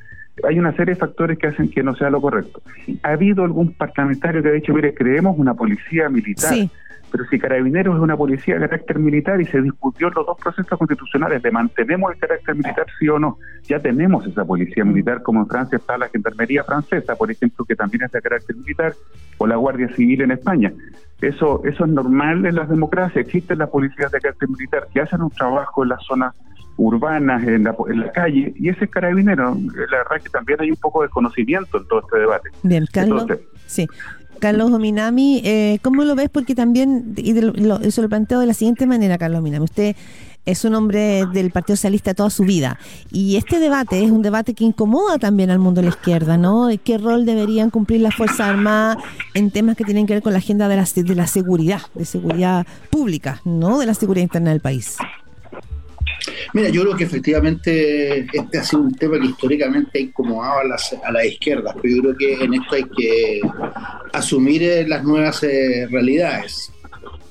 Hay 0.47 0.59
una 0.59 0.73
serie 0.73 0.95
de 0.95 1.01
factores 1.01 1.39
que 1.39 1.49
hacen 1.49 1.71
que 1.71 1.83
no 1.83 1.95
sea 1.95 2.11
lo 2.11 2.21
correcto. 2.21 2.63
Ha 3.03 3.11
habido 3.11 3.45
algún 3.45 3.73
parlamentario 3.73 4.43
que 4.43 4.49
ha 4.49 4.53
dicho, 4.53 4.73
mire, 4.75 4.95
creemos 4.95 5.39
una 5.39 5.55
policía 5.55 6.09
militar. 6.09 6.55
Pero 7.11 7.25
si 7.25 7.39
Carabineros 7.39 7.97
es 7.97 8.03
una 8.03 8.17
policía 8.17 8.59
de 8.59 8.69
carácter 8.69 8.99
militar 8.99 9.41
y 9.41 9.47
se 9.47 9.63
discutió 9.63 10.11
los 10.11 10.27
dos 10.27 10.37
procesos 10.39 10.79
constitucionales 10.79 11.43
de 11.43 11.51
mantenemos 11.51 12.13
el 12.13 12.19
carácter 12.19 12.55
militar 12.55 12.87
sí 12.99 13.09
o 13.09 13.19
no, 13.19 13.39
ya 13.63 13.79
tenemos 13.79 14.27
esa 14.27 14.45
policía 14.45 14.85
mm. 14.85 14.89
militar 14.89 15.23
como 15.23 15.41
en 15.41 15.47
Francia 15.47 15.77
está 15.77 15.97
la 15.97 16.09
gendarmería 16.09 16.65
francesa, 16.65 17.17
por 17.17 17.31
ejemplo, 17.31 17.65
que 17.65 17.77
también 17.77 18.05
es 18.05 18.13
de 18.13 18.21
carácter 18.21 18.57
militar, 18.57 18.93
o 19.39 19.47
la 19.47 19.57
Guardia 19.57 19.89
Civil 19.95 20.23
en 20.23 20.33
España. 20.33 20.73
Eso, 21.21 21.63
eso 21.65 21.85
es 21.85 21.91
normal 21.91 22.45
en 22.45 22.55
las 22.55 22.69
democracias, 22.69 23.25
existen 23.25 23.59
las 23.59 23.71
policías 23.71 24.13
de 24.13 24.21
carácter 24.21 24.49
militar 24.49 24.87
que 24.93 25.01
hacen 25.01 25.23
un 25.23 25.31
trabajo 25.31 25.83
en 25.83 25.89
las 25.89 26.05
zonas 26.05 26.35
urbanas, 26.79 27.43
en 27.47 27.65
la, 27.65 27.77
en 27.89 28.01
la 28.01 28.13
calle, 28.13 28.55
y 28.57 28.69
ese 28.71 28.87
es 28.87 28.91
carabinero. 28.91 29.55
La 29.91 29.99
verdad 29.99 30.17
es 30.17 30.23
que 30.23 30.31
también 30.31 30.61
hay 30.61 30.71
un 30.71 30.77
poco 30.77 31.03
de 31.03 31.09
conocimiento 31.11 31.77
en 31.79 31.87
todo 31.89 32.01
este 32.01 32.19
debate. 32.19 32.49
Bien, 32.63 32.87
Carlos. 32.91 33.27
sí. 33.67 33.87
Carlos 34.39 34.71
Dominami, 34.71 35.43
eh, 35.45 35.81
¿cómo 35.83 36.05
lo 36.05 36.15
ves? 36.15 36.29
Porque 36.29 36.55
también, 36.55 37.15
y 37.17 37.33
lo, 37.41 37.81
eso 37.81 38.03
lo 38.03 38.09
planteo 38.09 38.39
de 38.39 38.47
la 38.47 38.55
siguiente 38.55 38.87
manera, 38.87 39.19
Carlos 39.19 39.41
Dominami. 39.41 39.65
Usted 39.65 39.97
es 40.49 40.65
un 40.65 40.75
hombre 40.75 41.27
del 41.27 41.51
Partido 41.51 41.77
Socialista 41.77 42.15
toda 42.15 42.31
su 42.31 42.45
vida. 42.45 42.79
Y 43.11 43.37
este 43.37 43.59
debate 43.59 44.03
es 44.03 44.11
un 44.11 44.23
debate 44.23 44.55
que 44.55 44.65
incomoda 44.65 45.19
también 45.19 45.51
al 45.51 45.59
mundo 45.59 45.83
de 45.83 45.89
la 45.89 45.91
izquierda, 45.91 46.39
¿no? 46.39 46.69
¿Qué 46.83 46.97
rol 46.97 47.27
deberían 47.27 47.71
cumplir 47.71 48.01
las 48.01 48.15
Fuerzas 48.15 48.41
Armadas 48.41 48.97
en 49.35 49.51
temas 49.51 49.77
que 49.77 49.85
tienen 49.85 50.07
que 50.07 50.15
ver 50.15 50.23
con 50.23 50.33
la 50.33 50.39
agenda 50.39 50.69
de 50.69 50.77
la, 50.77 50.85
de 50.85 51.15
la 51.15 51.27
seguridad, 51.27 51.83
de 51.95 52.05
seguridad 52.05 52.67
pública, 52.91 53.43
¿no? 53.45 53.79
De 53.79 53.87
la 53.87 53.95
seguridad 53.95 54.23
interna 54.23 54.51
del 54.51 54.61
país. 54.61 54.97
Mira, 56.53 56.69
yo 56.69 56.83
creo 56.83 56.97
que 56.97 57.05
efectivamente 57.05 58.27
este 58.33 58.59
ha 58.59 58.65
sido 58.65 58.83
un 58.83 58.95
tema 58.95 59.19
que 59.19 59.27
históricamente 59.27 59.99
ha 59.99 60.03
incomodado 60.03 60.61
a 60.61 60.65
las, 60.65 60.95
a 61.05 61.13
las 61.13 61.27
izquierdas, 61.27 61.75
pero 61.81 61.97
yo 61.97 62.03
creo 62.03 62.17
que 62.17 62.45
en 62.45 62.55
esto 62.55 62.75
hay 62.75 62.85
que 62.85 63.41
asumir 64.13 64.63
eh, 64.63 64.87
las 64.87 65.05
nuevas 65.05 65.43
eh, 65.43 65.87
realidades. 65.91 66.73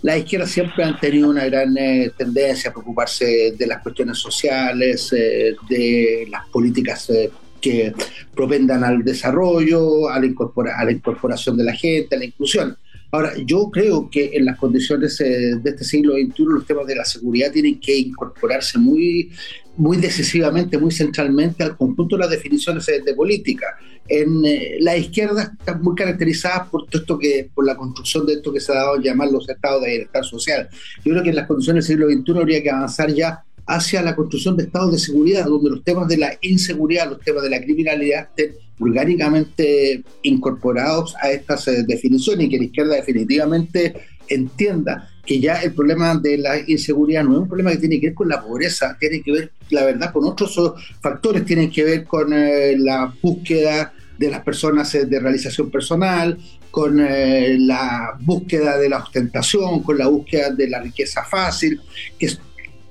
Las 0.02 0.18
izquierdas 0.20 0.52
siempre 0.52 0.84
han 0.84 1.00
tenido 1.00 1.30
una 1.30 1.46
gran 1.46 1.76
eh, 1.78 2.12
tendencia 2.16 2.70
a 2.70 2.74
preocuparse 2.74 3.54
de 3.58 3.68
las 3.68 3.82
cuestiones 3.82 4.18
sociales, 4.18 5.10
de 5.10 6.28
las 6.30 6.48
políticas 6.48 7.12
que 7.60 7.94
propendan 8.36 8.84
al 8.84 9.04
desarrollo, 9.04 10.08
a 10.08 10.20
la, 10.20 10.28
a 10.76 10.86
la 10.86 10.92
incorporación 10.92 11.58
de 11.58 11.64
la 11.64 11.74
gente, 11.74 12.16
a 12.16 12.20
la 12.20 12.26
inclusión. 12.26 12.78
Ahora, 13.12 13.34
yo 13.46 13.70
creo 13.72 14.10
que 14.10 14.32
en 14.34 14.46
las 14.46 14.58
condiciones 14.58 15.20
eh, 15.22 15.56
de 15.62 15.70
este 15.70 15.86
siglo 15.86 16.14
XXI 16.14 16.44
los 16.46 16.66
temas 16.66 16.86
de 16.88 16.96
la 16.96 17.06
seguridad 17.06 17.52
tienen 17.52 17.80
que 17.80 17.98
incorporarse 17.98 18.78
muy, 18.78 19.32
muy 19.78 19.98
decisivamente, 19.98 20.78
muy 20.78 20.92
centralmente 20.92 21.64
al 21.64 21.78
conjunto 21.78 22.18
de 22.18 22.22
las 22.22 22.32
definiciones 22.32 22.88
eh, 22.90 23.02
de 23.06 23.14
política. 23.14 23.78
En 24.10 24.46
eh, 24.46 24.78
la 24.82 24.98
izquierda 24.98 25.54
están 25.58 25.82
muy 25.82 25.96
caracterizadas 25.96 26.68
por 26.70 26.86
todo 26.86 27.02
esto 27.02 27.18
que, 27.18 27.50
por 27.54 27.66
la 27.66 27.78
construcción 27.78 28.26
de 28.26 28.34
esto 28.34 28.52
que 28.52 28.60
se 28.60 28.74
ha 28.74 28.76
dado 28.76 28.96
a 28.96 29.02
llamar 29.02 29.30
los 29.32 29.48
estados 29.48 29.82
de 29.84 29.90
bienestar 29.90 30.26
social. 30.26 30.68
Yo 31.06 31.12
creo 31.12 31.24
que 31.24 31.30
en 31.30 31.36
las 31.36 31.48
condiciones 31.48 31.88
del 31.88 31.98
siglo 31.98 32.12
XXI 32.12 32.40
habría 32.40 32.64
que 32.64 32.72
avanzar 32.72 33.14
ya 33.14 33.44
hacia 33.68 34.02
la 34.02 34.16
construcción 34.16 34.56
de 34.56 34.64
estados 34.64 34.94
de 34.94 34.98
seguridad, 34.98 35.46
donde 35.46 35.70
los 35.70 35.84
temas 35.84 36.08
de 36.08 36.18
la 36.18 36.38
inseguridad, 36.42 37.10
los 37.10 37.20
temas 37.20 37.44
de 37.44 37.50
la 37.50 37.62
criminalidad 37.62 38.30
estén 38.30 38.56
orgánicamente 38.80 40.04
incorporados 40.24 41.16
a 41.22 41.32
estas 41.32 41.68
eh, 41.68 41.84
definiciones 41.86 42.46
y 42.46 42.50
que 42.50 42.58
la 42.58 42.64
izquierda 42.64 42.96
definitivamente 42.96 43.94
entienda 44.30 45.10
que 45.26 45.42
ya 45.42 45.62
el 45.62 45.74
problema 45.74 46.16
de 46.16 46.38
la 46.38 46.58
inseguridad 46.66 47.24
no 47.26 47.34
es 47.34 47.40
un 47.40 47.48
problema 47.50 47.72
que 47.72 47.78
tiene 47.78 48.00
que 48.00 48.08
ver 48.08 48.16
con 48.16 48.30
la 48.30 48.42
pobreza, 48.42 48.96
tiene 48.98 49.22
que 49.22 49.32
ver, 49.34 49.52
la 49.72 49.84
verdad, 49.84 50.14
con 50.14 50.24
otros 50.24 50.58
factores, 51.02 51.44
tienen 51.44 51.70
que 51.70 51.84
ver 51.84 52.06
con 52.06 52.32
eh, 52.32 52.78
la 52.78 53.14
búsqueda 53.22 53.94
de 54.18 54.30
las 54.30 54.42
personas 54.44 54.96
eh, 54.96 55.06
de 55.06 55.20
realización 55.20 55.70
personal, 55.70 56.38
con 56.72 56.98
la 56.98 58.16
búsqueda 58.20 58.78
de 58.78 58.88
la 58.88 59.00
ostentación, 59.00 59.82
con 59.82 59.98
la 59.98 60.08
búsqueda 60.08 60.52
de 60.52 60.70
la 60.70 60.80
riqueza 60.80 61.24
fácil, 61.24 61.82
que 62.20 62.28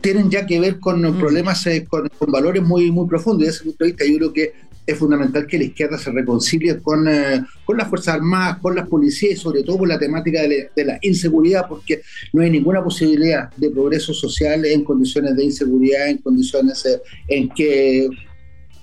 tienen 0.01 0.31
ya 0.31 0.47
que 0.47 0.61
ver 0.61 0.79
con 0.79 1.01
mm. 1.03 1.19
problemas 1.19 1.67
con, 1.89 2.09
con, 2.09 2.31
valores 2.31 2.63
muy, 2.63 2.91
muy 2.91 3.07
profundos. 3.09 3.43
Y 3.43 3.47
desde 3.47 3.57
ese 3.57 3.65
punto 3.65 3.85
de 3.85 3.91
vista 3.91 4.05
yo 4.07 4.17
creo 4.17 4.33
que 4.33 4.53
es 4.87 4.97
fundamental 4.97 5.47
que 5.47 5.59
la 5.59 5.65
izquierda 5.65 5.99
se 5.99 6.13
reconcilie 6.13 6.79
con, 6.79 7.09
eh, 7.09 7.45
con 7.65 7.77
las 7.77 7.89
Fuerzas 7.89 8.15
Armadas, 8.15 8.59
con 8.59 8.77
las 8.77 8.89
policías 8.89 9.33
y 9.33 9.37
sobre 9.37 9.65
todo 9.65 9.79
con 9.79 9.89
la 9.89 9.99
temática 9.99 10.43
de, 10.43 10.71
la 10.77 10.99
inseguridad, 11.03 11.67
porque 11.69 12.03
no 12.33 12.43
hay 12.43 12.51
ninguna 12.51 12.83
posibilidad 12.85 13.51
de 13.57 13.71
progreso 13.71 14.15
social 14.15 14.65
en 14.65 14.85
condiciones 14.85 15.35
de 15.35 15.45
inseguridad, 15.45 16.09
en 16.09 16.19
condiciones 16.19 16.87
eh, 16.87 17.01
en 17.27 17.49
que 17.49 18.09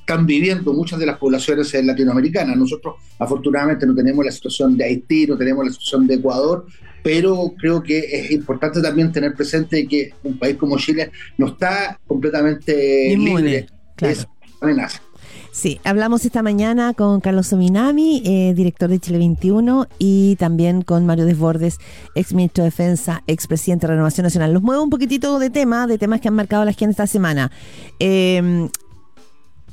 están 0.04 0.26
viviendo 0.26 0.74
muchas 0.74 1.00
de 1.00 1.06
las 1.06 1.18
poblaciones 1.18 1.74
latinoamericanas. 1.74 2.58
Nosotros 2.58 2.96
afortunadamente 3.18 3.88
no 3.88 3.96
tenemos 3.96 4.26
la 4.26 4.32
situación 4.32 4.76
de 4.76 4.84
Haití, 4.84 5.26
no 5.26 5.38
tenemos 5.38 5.66
la 5.66 5.72
situación 5.72 6.06
de 6.06 6.16
Ecuador, 6.16 6.66
pero 7.02 7.54
creo 7.58 7.82
que 7.82 8.00
es 8.00 8.32
importante 8.32 8.82
también 8.82 9.14
tener 9.14 9.34
presente 9.34 9.88
que 9.88 10.14
un 10.24 10.38
país 10.38 10.58
como 10.58 10.78
Chile 10.78 11.10
no 11.38 11.48
está 11.48 11.98
completamente 12.06 13.16
libre 13.16 13.68
de 13.98 14.18
amenaza. 14.60 15.02
Sí, 15.52 15.80
hablamos 15.86 16.26
esta 16.26 16.42
mañana 16.42 16.94
con 16.94 17.22
Carlos 17.22 17.54
Ominami, 17.54 18.24
eh, 18.26 18.54
director 18.56 18.90
de 18.90 19.00
Chile 19.00 19.20
21, 19.20 19.88
y 20.00 20.36
también 20.38 20.82
con 20.82 21.06
Mario 21.06 21.26
Desbordes, 21.26 21.78
ex 22.16 22.34
ministro 22.34 22.64
de 22.64 22.72
Defensa, 22.72 23.24
ex 23.28 23.48
presidente 23.48 23.88
de 23.88 23.94
Renovación 23.94 24.24
Nacional. 24.24 24.52
Los 24.52 24.64
muevo 24.64 24.84
un 24.84 24.90
poquitito 24.90 25.40
de 25.40 25.50
tema, 25.50 25.88
de 25.88 25.98
temas 25.98 26.20
que 26.20 26.28
han 26.28 26.34
marcado 26.34 26.66
la 26.66 26.74
gente 26.74 26.92
esta 26.92 27.08
semana. 27.08 27.52
Eh, 28.00 28.68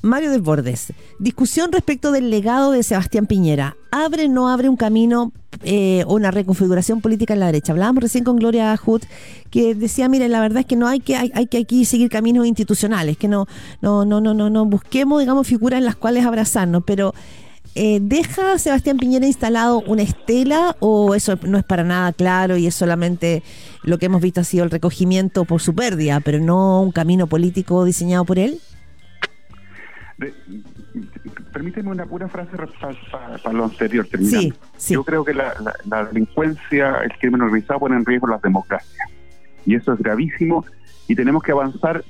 Mario 0.03 0.31
Desbordes, 0.31 0.95
discusión 1.19 1.73
respecto 1.73 2.11
del 2.11 2.31
legado 2.31 2.73
de 2.73 2.83
Sebastián 2.83 3.27
Piñera. 3.27 3.77
¿Abre 3.91 4.25
o 4.25 4.29
no 4.29 4.49
abre 4.49 4.71
un 4.71 4.77
camino 4.77 5.33
eh, 5.63 6.05
una 6.07 6.31
reconfiguración 6.31 7.03
política 7.03 7.35
en 7.35 7.41
la 7.41 7.47
derecha? 7.47 7.73
Hablábamos 7.73 8.05
recién 8.05 8.25
con 8.25 8.37
Gloria 8.37 8.75
Hood, 8.79 9.03
que 9.51 9.75
decía, 9.75 10.09
miren, 10.09 10.33
la 10.33 10.41
verdad 10.41 10.61
es 10.61 10.67
que 10.67 10.77
no 10.77 10.89
hay 10.89 11.01
que, 11.01 11.17
hay, 11.17 11.47
que 11.49 11.59
aquí 11.59 11.85
seguir 11.85 12.09
caminos 12.09 12.47
institucionales, 12.47 13.19
que 13.19 13.29
no, 13.29 13.47
no, 13.83 14.07
no, 14.07 14.23
no, 14.23 14.33
no, 14.33 14.49
no 14.49 14.65
busquemos, 14.65 15.21
digamos, 15.21 15.47
figuras 15.47 15.79
en 15.79 15.85
las 15.85 15.97
cuales 15.97 16.25
abrazarnos, 16.25 16.83
pero 16.87 17.13
eh, 17.75 18.01
¿deja 18.01 18.59
Sebastián 18.59 18.97
Piñera 18.97 19.27
instalado 19.27 19.83
una 19.87 20.03
estela 20.03 20.77
o 20.81 21.15
eso 21.15 21.39
no 21.43 21.59
es 21.59 21.65
para 21.65 21.85
nada 21.85 22.13
claro 22.15 22.57
y 22.57 22.67
es 22.67 22.75
solamente 22.75 23.43
lo 23.83 23.99
que 23.99 24.07
hemos 24.07 24.23
visto 24.23 24.41
ha 24.41 24.45
sido 24.45 24.65
el 24.65 24.71
recogimiento 24.71 25.45
por 25.45 25.61
su 25.61 25.75
pérdida, 25.75 26.21
pero 26.21 26.41
no 26.41 26.81
un 26.81 26.91
camino 26.91 27.27
político 27.27 27.85
diseñado 27.85 28.25
por 28.25 28.39
él? 28.39 28.61
Permíteme 31.53 31.91
una 31.91 32.07
pura 32.07 32.29
frase 32.29 32.57
para, 33.43 33.53
lo 33.53 33.65
anterior, 33.65 34.07
terminando. 34.07 34.55
Yo 34.89 35.05
creo 35.05 35.25
que 35.25 35.35
la, 35.35 35.55
delincuencia, 36.13 36.99
el 37.03 37.13
crimen 37.19 37.43
organizado 37.43 37.81
pone 37.81 37.97
en 37.97 38.05
riesgo 38.05 38.27
las 38.27 38.43
democracias. 38.43 39.09
Y 39.67 39.75
eso 39.75 39.93
es 39.93 39.99
gravísimo 39.99 40.65
y 41.09 41.15
tenemos 41.15 41.43
que 41.43 41.53
avanzar 41.53 42.05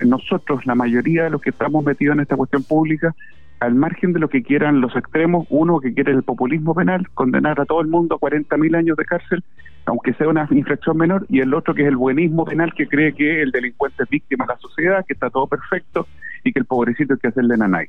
nosotros, 0.00 0.64
la 0.64 0.74
mayoría 0.74 1.24
de 1.24 1.30
los 1.30 1.40
que 1.40 1.50
estamos 1.50 1.84
metidos 1.84 2.14
en 2.14 2.20
esta 2.20 2.36
cuestión 2.36 2.62
pública, 2.62 3.14
al 3.60 3.74
margen 3.74 4.12
de 4.12 4.20
lo 4.20 4.28
que 4.28 4.42
quieran 4.42 4.80
los 4.80 4.94
extremos, 4.94 5.46
uno 5.50 5.80
que 5.80 5.92
quiere 5.92 6.12
el 6.12 6.22
populismo 6.22 6.74
penal, 6.74 7.08
condenar 7.14 7.60
a 7.60 7.64
todo 7.64 7.80
el 7.80 7.88
mundo 7.88 8.14
a 8.14 8.18
40.000 8.20 8.76
años 8.76 8.96
de 8.96 9.04
cárcel, 9.04 9.42
aunque 9.84 10.14
sea 10.14 10.28
una 10.28 10.46
infracción 10.52 10.96
menor, 10.96 11.26
y 11.28 11.40
el 11.40 11.52
otro 11.52 11.74
que 11.74 11.82
es 11.82 11.88
el 11.88 11.96
buenismo 11.96 12.44
penal, 12.44 12.72
que 12.74 12.86
cree 12.86 13.12
que 13.12 13.42
el 13.42 13.50
delincuente 13.50 14.04
es 14.04 14.08
víctima 14.08 14.44
de 14.46 14.54
la 14.54 14.60
sociedad, 14.60 15.04
que 15.04 15.14
está 15.14 15.30
todo 15.30 15.48
perfecto 15.48 16.06
que 16.52 16.60
el 16.60 16.66
pobrecito 16.66 17.14
hay 17.14 17.20
que 17.20 17.28
hacerle 17.28 17.56
nanay. 17.56 17.86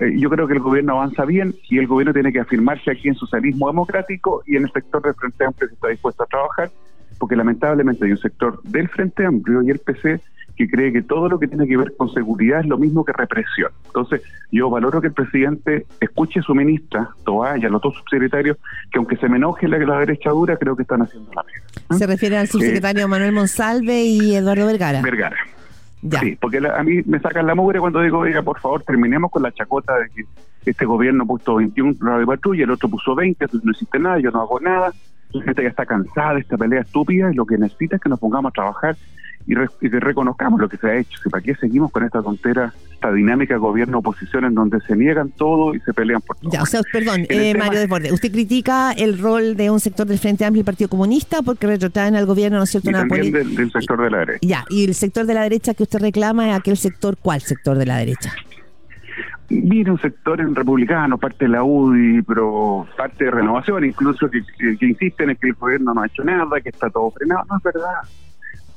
Eh, 0.00 0.14
yo 0.18 0.28
creo 0.30 0.46
que 0.46 0.54
el 0.54 0.60
gobierno 0.60 0.94
avanza 0.94 1.24
bien 1.24 1.54
y 1.68 1.78
el 1.78 1.86
gobierno 1.86 2.12
tiene 2.12 2.32
que 2.32 2.40
afirmarse 2.40 2.90
aquí 2.90 3.08
en 3.08 3.14
su 3.14 3.26
socialismo 3.26 3.68
democrático 3.68 4.42
y 4.46 4.56
en 4.56 4.64
el 4.64 4.72
sector 4.72 5.02
del 5.02 5.14
Frente 5.14 5.44
Amplio 5.44 5.68
que 5.68 5.74
está 5.74 5.88
dispuesto 5.88 6.22
a 6.22 6.26
trabajar, 6.26 6.70
porque 7.18 7.36
lamentablemente 7.36 8.04
hay 8.04 8.12
un 8.12 8.18
sector 8.18 8.60
del 8.64 8.88
Frente 8.88 9.24
Amplio 9.24 9.62
y 9.62 9.70
el 9.70 9.78
PC 9.78 10.20
que 10.56 10.68
cree 10.68 10.92
que 10.92 11.02
todo 11.02 11.28
lo 11.28 11.38
que 11.38 11.48
tiene 11.48 11.66
que 11.66 11.76
ver 11.76 11.94
con 11.96 12.12
seguridad 12.12 12.60
es 12.60 12.66
lo 12.66 12.78
mismo 12.78 13.04
que 13.04 13.12
represión. 13.12 13.70
Entonces, 13.86 14.22
yo 14.50 14.70
valoro 14.70 15.00
que 15.00 15.08
el 15.08 15.12
presidente 15.12 15.86
escuche 16.00 16.40
a 16.40 16.42
su 16.42 16.54
ministra, 16.54 17.10
Toa, 17.24 17.58
y 17.58 17.64
a 17.66 17.68
los 17.68 17.82
dos 17.82 17.94
subsecretarios, 17.96 18.56
que 18.90 18.98
aunque 18.98 19.16
se 19.16 19.28
me 19.28 19.36
enoje 19.36 19.68
la, 19.68 19.78
la 19.78 19.98
derecha 19.98 20.30
dura, 20.30 20.56
creo 20.56 20.74
que 20.74 20.82
están 20.82 21.02
haciendo 21.02 21.30
la 21.34 21.42
pega. 21.42 21.98
Se 21.98 22.06
refiere 22.06 22.38
al 22.38 22.48
subsecretario 22.48 23.04
eh, 23.04 23.08
Manuel 23.08 23.32
Monsalve 23.32 24.02
y 24.04 24.34
Eduardo 24.34 24.66
Vergara. 24.66 25.02
Vergara. 25.02 25.36
Sí, 26.20 26.36
porque 26.40 26.58
a 26.58 26.82
mí 26.82 27.02
me 27.06 27.18
sacan 27.20 27.46
la 27.46 27.54
mugre 27.54 27.80
cuando 27.80 28.00
digo, 28.00 28.18
oiga, 28.18 28.42
por 28.42 28.60
favor, 28.60 28.82
terminemos 28.82 29.30
con 29.30 29.42
la 29.42 29.52
chacota 29.52 29.96
de 29.98 30.08
que 30.10 30.24
este 30.70 30.84
gobierno 30.84 31.26
puso 31.26 31.56
21 31.56 32.18
de 32.18 32.26
patrulla, 32.26 32.64
el 32.64 32.70
otro 32.70 32.88
puso 32.88 33.14
20, 33.14 33.44
entonces 33.44 33.64
no 33.64 33.72
existe 33.72 33.98
nada, 33.98 34.18
yo 34.18 34.30
no 34.30 34.42
hago 34.42 34.60
nada. 34.60 34.92
La 35.32 35.42
gente 35.42 35.62
ya 35.62 35.68
está 35.68 35.86
cansada 35.86 36.34
de 36.34 36.40
esta 36.40 36.56
pelea 36.56 36.80
estúpida 36.80 37.30
y 37.30 37.34
lo 37.34 37.46
que 37.46 37.58
necesita 37.58 37.96
es 37.96 38.02
que 38.02 38.08
nos 38.08 38.20
pongamos 38.20 38.50
a 38.50 38.52
trabajar 38.52 38.96
y, 39.46 39.54
que 39.54 40.00
reconozcamos 40.00 40.60
lo 40.60 40.68
que 40.68 40.76
se 40.76 40.88
ha 40.88 40.96
hecho. 40.96 41.18
¿Para 41.30 41.42
qué 41.42 41.54
seguimos 41.54 41.90
con 41.92 42.04
esta 42.04 42.20
tontera, 42.20 42.72
esta 42.92 43.12
dinámica 43.12 43.56
gobierno-oposición 43.56 44.44
en 44.44 44.54
donde 44.54 44.80
se 44.80 44.96
niegan 44.96 45.30
todo 45.30 45.74
y 45.74 45.80
se 45.80 45.94
pelean 45.94 46.20
por 46.20 46.36
todo? 46.36 46.50
Ya, 46.50 46.62
o 46.62 46.66
sea, 46.66 46.80
perdón, 46.92 47.26
eh, 47.28 47.54
Mario 47.56 47.80
Desbordes, 47.80 48.12
usted 48.12 48.32
critica 48.32 48.92
el 48.92 49.18
rol 49.18 49.56
de 49.56 49.70
un 49.70 49.80
sector 49.80 50.06
del 50.06 50.18
Frente 50.18 50.44
Amplio 50.44 50.62
y 50.62 50.64
Partido 50.64 50.88
Comunista 50.88 51.42
porque 51.42 51.66
retrotraen 51.66 52.16
al 52.16 52.26
gobierno, 52.26 52.58
¿no 52.58 52.64
es 52.64 52.70
cierto? 52.70 52.90
Y 52.90 52.92
también 52.92 53.32
del, 53.32 53.70
sector 53.70 54.02
de 54.02 54.10
la 54.10 54.18
derecha. 54.18 54.38
Ya, 54.42 54.64
y 54.68 54.84
el 54.84 54.94
sector 54.94 55.26
de 55.26 55.34
la 55.34 55.42
derecha 55.42 55.74
que 55.74 55.84
usted 55.84 56.00
reclama 56.00 56.50
es 56.50 56.56
aquel 56.58 56.76
sector, 56.76 57.16
¿cuál 57.16 57.40
sector 57.40 57.78
de 57.78 57.86
la 57.86 57.98
derecha? 57.98 58.32
viene 59.48 59.92
un 59.92 60.00
sector 60.00 60.40
en 60.40 60.56
republicano, 60.56 61.18
parte 61.18 61.44
de 61.44 61.50
la 61.50 61.62
UDI, 61.62 62.22
pero 62.22 62.84
parte 62.96 63.26
de 63.26 63.30
renovación, 63.30 63.84
incluso 63.84 64.28
que, 64.28 64.42
que, 64.58 64.86
insisten 64.86 65.30
en 65.30 65.36
que 65.36 65.48
el 65.48 65.54
gobierno 65.54 65.94
no 65.94 66.02
ha 66.02 66.06
hecho 66.06 66.24
nada, 66.24 66.60
que 66.60 66.70
está 66.70 66.90
todo 66.90 67.12
frenado. 67.12 67.44
No 67.48 67.56
es 67.56 67.62
verdad. 67.62 68.02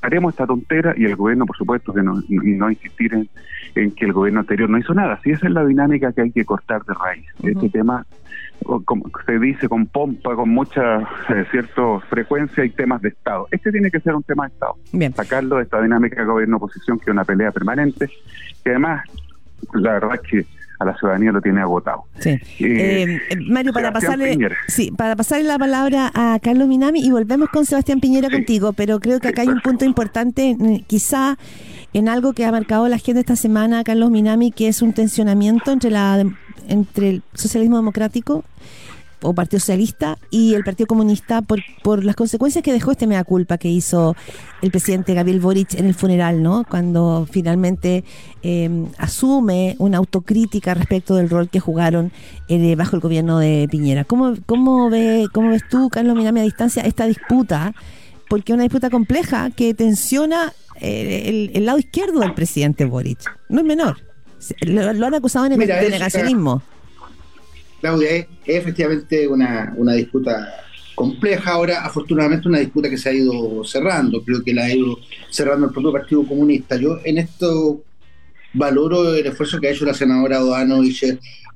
Haremos 0.02 0.34
esta 0.34 0.48
tontera 0.48 0.94
y 0.96 1.06
el 1.06 1.16
gobierno, 1.16 1.46
por 1.46 1.58
supuesto, 1.58 1.94
que 1.94 2.02
no, 2.02 2.22
no 2.30 2.70
insistir 2.70 3.14
en, 3.14 3.92
que 3.92 4.06
el 4.06 4.14
gobierno 4.14 4.40
anterior 4.40 4.70
no 4.70 4.78
hizo 4.78 4.94
nada. 4.94 5.20
Si 5.24 5.32
esa 5.32 5.48
es 5.48 5.54
la 5.54 5.66
dinámica 5.66 6.12
que 6.14 6.22
hay 6.22 6.32
que 6.32 6.46
cortar 6.46 6.84
de 6.86 6.94
raíz. 6.94 7.26
Este 7.44 7.70
tema, 7.70 8.06
como 8.86 9.10
se 9.26 9.40
dice 9.40 9.68
con 9.68 9.86
pompa, 9.88 10.36
con 10.36 10.50
mucha 10.50 11.00
eh, 11.00 11.46
cierta 11.52 12.00
frecuencia, 12.10 12.64
hay 12.64 12.70
temas 12.70 13.02
de 13.02 13.10
Estado. 13.10 13.48
Este 13.52 13.72
tiene 13.72 13.92
que 13.92 14.00
ser 14.00 14.16
un 14.16 14.24
tema 14.24 14.48
de 14.48 14.54
Estado. 14.54 14.76
Bien. 14.94 15.14
Sacarlo 15.14 15.58
de 15.58 15.64
esta 15.64 15.82
dinámica 15.82 16.24
gobierno-oposición, 16.24 16.98
que 16.98 17.06
es 17.06 17.12
una 17.12 17.26
pelea 17.26 17.52
permanente, 17.52 18.10
que 18.64 18.70
además, 18.70 19.04
la 19.74 19.94
verdad 19.94 20.16
es 20.16 20.22
que 20.22 20.59
a 20.80 20.86
la 20.86 20.98
ciudadanía 20.98 21.32
lo 21.32 21.42
tiene 21.42 21.62
agotado. 21.62 22.06
Sí. 22.20 22.30
Eh, 22.30 23.20
eh, 23.30 23.36
Mario, 23.48 23.74
para 23.74 23.92
pasarle, 23.92 24.38
sí, 24.68 24.92
para 24.92 25.16
pasarle 25.16 25.46
la 25.46 25.60
palabra 25.60 26.10
a 26.14 26.40
Carlos 26.42 26.68
Minami 26.68 27.06
y 27.06 27.12
volvemos 27.12 27.50
con 27.50 27.66
Sebastián 27.66 28.00
Piñera 28.00 28.30
contigo, 28.30 28.74
pero 28.74 29.00
creo 29.00 29.20
que 29.20 29.28
acá 29.28 29.42
hay 29.42 29.50
un 29.50 29.60
punto 29.60 29.84
importante, 29.84 30.56
quizá 30.88 31.38
en 31.94 32.08
algo 32.08 32.34
que 32.34 32.46
ha 32.46 32.52
marcado 32.52 32.88
la 32.88 32.98
gente 32.98 33.20
esta 33.20 33.36
semana, 33.36 33.84
Carlos 33.84 34.10
Minami, 34.10 34.52
que 34.52 34.70
es 34.70 34.82
un 34.82 34.94
tensionamiento 34.94 35.72
entre 35.72 35.92
la 35.92 36.24
entre 36.68 37.10
el 37.10 37.24
socialismo 37.34 37.78
democrático 37.78 38.46
o 39.22 39.34
Partido 39.34 39.60
Socialista 39.60 40.18
y 40.30 40.54
el 40.54 40.64
Partido 40.64 40.88
Comunista 40.88 41.42
por, 41.42 41.60
por 41.84 42.04
las 42.04 42.16
consecuencias 42.16 42.64
que 42.64 42.72
dejó 42.72 42.92
este 42.92 43.08
mea 43.08 43.24
culpa 43.24 43.58
que 43.58 43.70
hizo 43.70 44.16
el 44.62 44.72
presidente 44.72 45.14
Gabriel 45.14 45.40
Boric 45.40 45.74
en 45.76 45.86
el 45.86 45.94
funeral, 45.94 46.42
¿no? 46.42 46.66
Cuando 46.70 47.28
finalmente 47.30 48.04
em, 48.42 48.88
asume 48.98 49.76
una 49.80 49.98
autocrítica 49.98 50.74
respecto 50.74 51.16
del 51.16 51.30
rol 51.30 51.50
que 51.50 51.60
jugaron 51.60 52.12
eh, 52.48 52.76
bajo 52.76 52.96
el 52.96 53.02
gobierno 53.02 53.40
de 53.40 53.68
Piñera. 53.70 54.04
¿Cómo, 54.06 54.36
cómo, 54.46 54.90
ve, 54.90 55.28
¿Cómo 55.34 55.50
ves 55.50 55.64
tú, 55.70 55.90
Carlos 55.90 56.16
Minami, 56.16 56.42
a 56.42 56.44
distancia 56.44 56.84
esta 56.84 57.06
disputa? 57.06 57.74
Porque 58.30 58.52
es 58.52 58.54
una 58.54 58.64
disputa 58.64 58.90
compleja 58.90 59.50
que 59.50 59.74
tensiona 59.74 60.54
eh, 60.80 61.50
el, 61.54 61.66
lado 61.66 61.80
izquierdo 61.80 62.20
del 62.20 62.34
presidente 62.34 62.86
Boric. 62.86 63.20
No 63.50 63.62
es 63.62 63.66
menor. 63.66 63.98
Lo, 64.62 65.06
han 65.06 65.14
acusado 65.14 65.50
de, 65.50 65.58
negacionismo. 65.58 66.62
Claudia, 67.80 68.10
es, 68.12 68.28
efectivamente 68.46 69.28
una, 69.28 69.74
una 69.78 69.94
disputa 69.94 70.66
compleja. 70.96 71.52
Ahora, 71.52 71.86
afortunadamente, 71.86 72.48
una 72.48 72.60
disputa 72.60 72.90
que 72.90 72.98
se 72.98 73.10
ha 73.10 73.14
ido 73.14 73.64
cerrando. 73.64 74.24
Creo 74.24 74.44
que 74.44 74.54
la 74.54 74.66
ha 74.66 74.74
ido 74.74 75.00
cerrando 75.30 75.68
el 75.68 75.72
propio 75.72 75.92
Partido 75.92 76.28
Comunista. 76.28 76.76
Yo 76.76 77.00
en 77.04 77.18
esto 77.18 77.84
valoro 78.54 79.16
el 79.16 79.26
esfuerzo 79.26 79.60
que 79.60 79.68
ha 79.68 79.72
hecho 79.72 79.86
la 79.86 79.94
senadora 79.94 80.40
Doano 80.40 80.82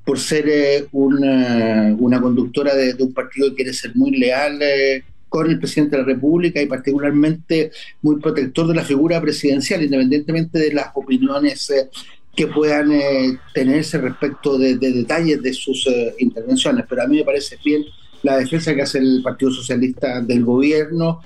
por 0.05 0.19
ser 0.19 0.45
eh, 0.49 0.87
una, 0.91 1.95
una, 1.97 2.21
conductora 2.21 2.75
de, 2.75 2.95
un 2.99 3.13
partido 3.13 3.49
que 3.49 3.55
quiere 3.55 3.73
ser 3.73 3.95
muy 3.95 4.11
leal 4.11 4.59
eh, 4.61 5.03
con 5.29 5.49
el 5.49 5.59
presidente 5.59 5.95
de 5.95 6.01
la 6.03 6.07
República 6.07 6.61
y 6.61 6.65
particularmente 6.65 7.71
muy 8.01 8.19
protector 8.19 8.67
de 8.67 8.75
la 8.75 8.83
figura 8.83 9.21
presidencial, 9.21 9.81
independientemente 9.81 10.59
de 10.59 10.73
las 10.73 10.87
opiniones 10.93 11.69
eh, 11.69 11.89
que 12.35 12.47
puedan 12.47 12.91
eh, 12.91 13.37
tenerse 13.53 13.99
respecto 13.99 14.57
de, 14.57 14.77
detalles 14.77 15.41
de 15.41 15.53
sus 15.53 15.85
eh, 15.87 16.15
intervenciones. 16.19 16.85
Pero 16.89 17.03
a 17.03 17.07
mí 17.07 17.17
me 17.17 17.23
parece 17.23 17.57
bien 17.63 17.83
la 18.23 18.37
defensa 18.37 18.73
que 18.73 18.81
hace 18.81 18.97
el 18.99 19.21
Partido 19.23 19.51
Socialista 19.51 20.21
del 20.21 20.43
gobierno 20.43 21.21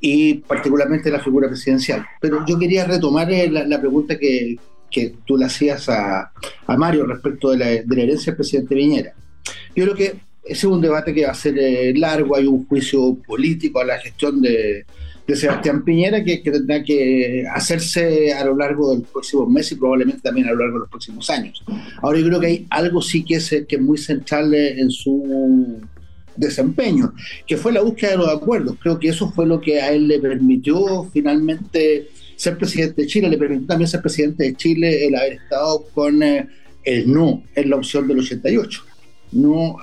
y 0.00 0.34
particularmente 0.34 1.10
la 1.10 1.20
figura 1.20 1.48
presidencial. 1.48 2.04
Pero 2.20 2.44
yo 2.46 2.58
quería 2.58 2.84
retomar 2.84 3.30
eh, 3.30 3.48
la, 3.50 3.80
pregunta 3.80 4.18
que, 4.18 4.58
que, 4.90 5.14
tú 5.24 5.36
le 5.36 5.44
hacías 5.44 5.88
a, 5.88 6.32
a 6.66 6.76
Mario 6.76 7.06
respecto 7.06 7.50
de 7.50 7.58
la, 7.58 7.66
de 7.66 7.84
la, 7.96 8.02
herencia 8.02 8.32
del 8.32 8.36
presidente 8.36 8.74
Viñera. 8.74 9.14
Yo 9.76 9.84
creo 9.84 9.94
que 9.94 10.04
ese 10.42 10.52
es 10.52 10.64
un 10.64 10.80
debate 10.80 11.14
que 11.14 11.26
va 11.26 11.32
a 11.32 11.34
ser 11.34 11.54
largo, 11.96 12.34
hay 12.34 12.46
un 12.46 12.66
juicio 12.66 13.16
político 13.26 13.78
a 13.78 13.84
la 13.84 13.98
gestión 13.98 14.40
de, 14.42 14.84
de 15.30 15.36
Sebastián 15.36 15.84
Piñera 15.84 16.24
que, 16.24 16.38
tendrá 16.38 16.82
que 16.82 17.44
hacerse 17.52 18.32
a 18.32 18.44
lo 18.44 18.56
largo 18.56 18.92
del 18.92 19.02
próximo 19.02 19.46
mes 19.46 19.70
y 19.72 19.76
probablemente 19.76 20.22
también 20.22 20.48
a 20.48 20.52
lo 20.52 20.58
largo 20.58 20.74
de 20.74 20.80
los 20.80 20.88
próximos 20.88 21.30
años. 21.30 21.62
Ahora 22.02 22.18
yo 22.18 22.26
creo 22.26 22.40
que 22.40 22.46
hay 22.46 22.66
algo 22.70 23.00
sí 23.00 23.24
que 23.24 23.36
es, 23.36 23.48
que 23.68 23.76
es 23.76 23.80
muy 23.80 23.98
central 23.98 24.52
en 24.54 24.90
su 24.90 25.80
desempeño, 26.36 27.12
que 27.46 27.56
fue 27.56 27.72
la 27.72 27.82
búsqueda 27.82 28.12
de 28.12 28.16
los 28.18 28.28
acuerdos. 28.28 28.76
Creo 28.80 28.98
que 28.98 29.08
eso 29.08 29.30
fue 29.30 29.46
lo 29.46 29.60
que 29.60 29.80
a 29.80 29.92
él 29.92 30.08
le 30.08 30.18
permitió 30.18 31.04
finalmente 31.12 32.08
ser 32.36 32.56
presidente 32.56 33.02
de 33.02 33.08
Chile, 33.08 33.28
le 33.28 33.38
permitió 33.38 33.66
también 33.66 33.88
ser 33.88 34.00
presidente 34.00 34.44
de 34.44 34.54
Chile 34.54 35.06
el 35.06 35.14
haber 35.14 35.34
estado 35.34 35.84
con 35.94 36.22
eh, 36.22 36.48
el 36.84 37.12
no 37.12 37.42
en 37.54 37.70
la 37.70 37.76
opción 37.76 38.08
del 38.08 38.20
88. 38.20 38.84
No 39.32 39.76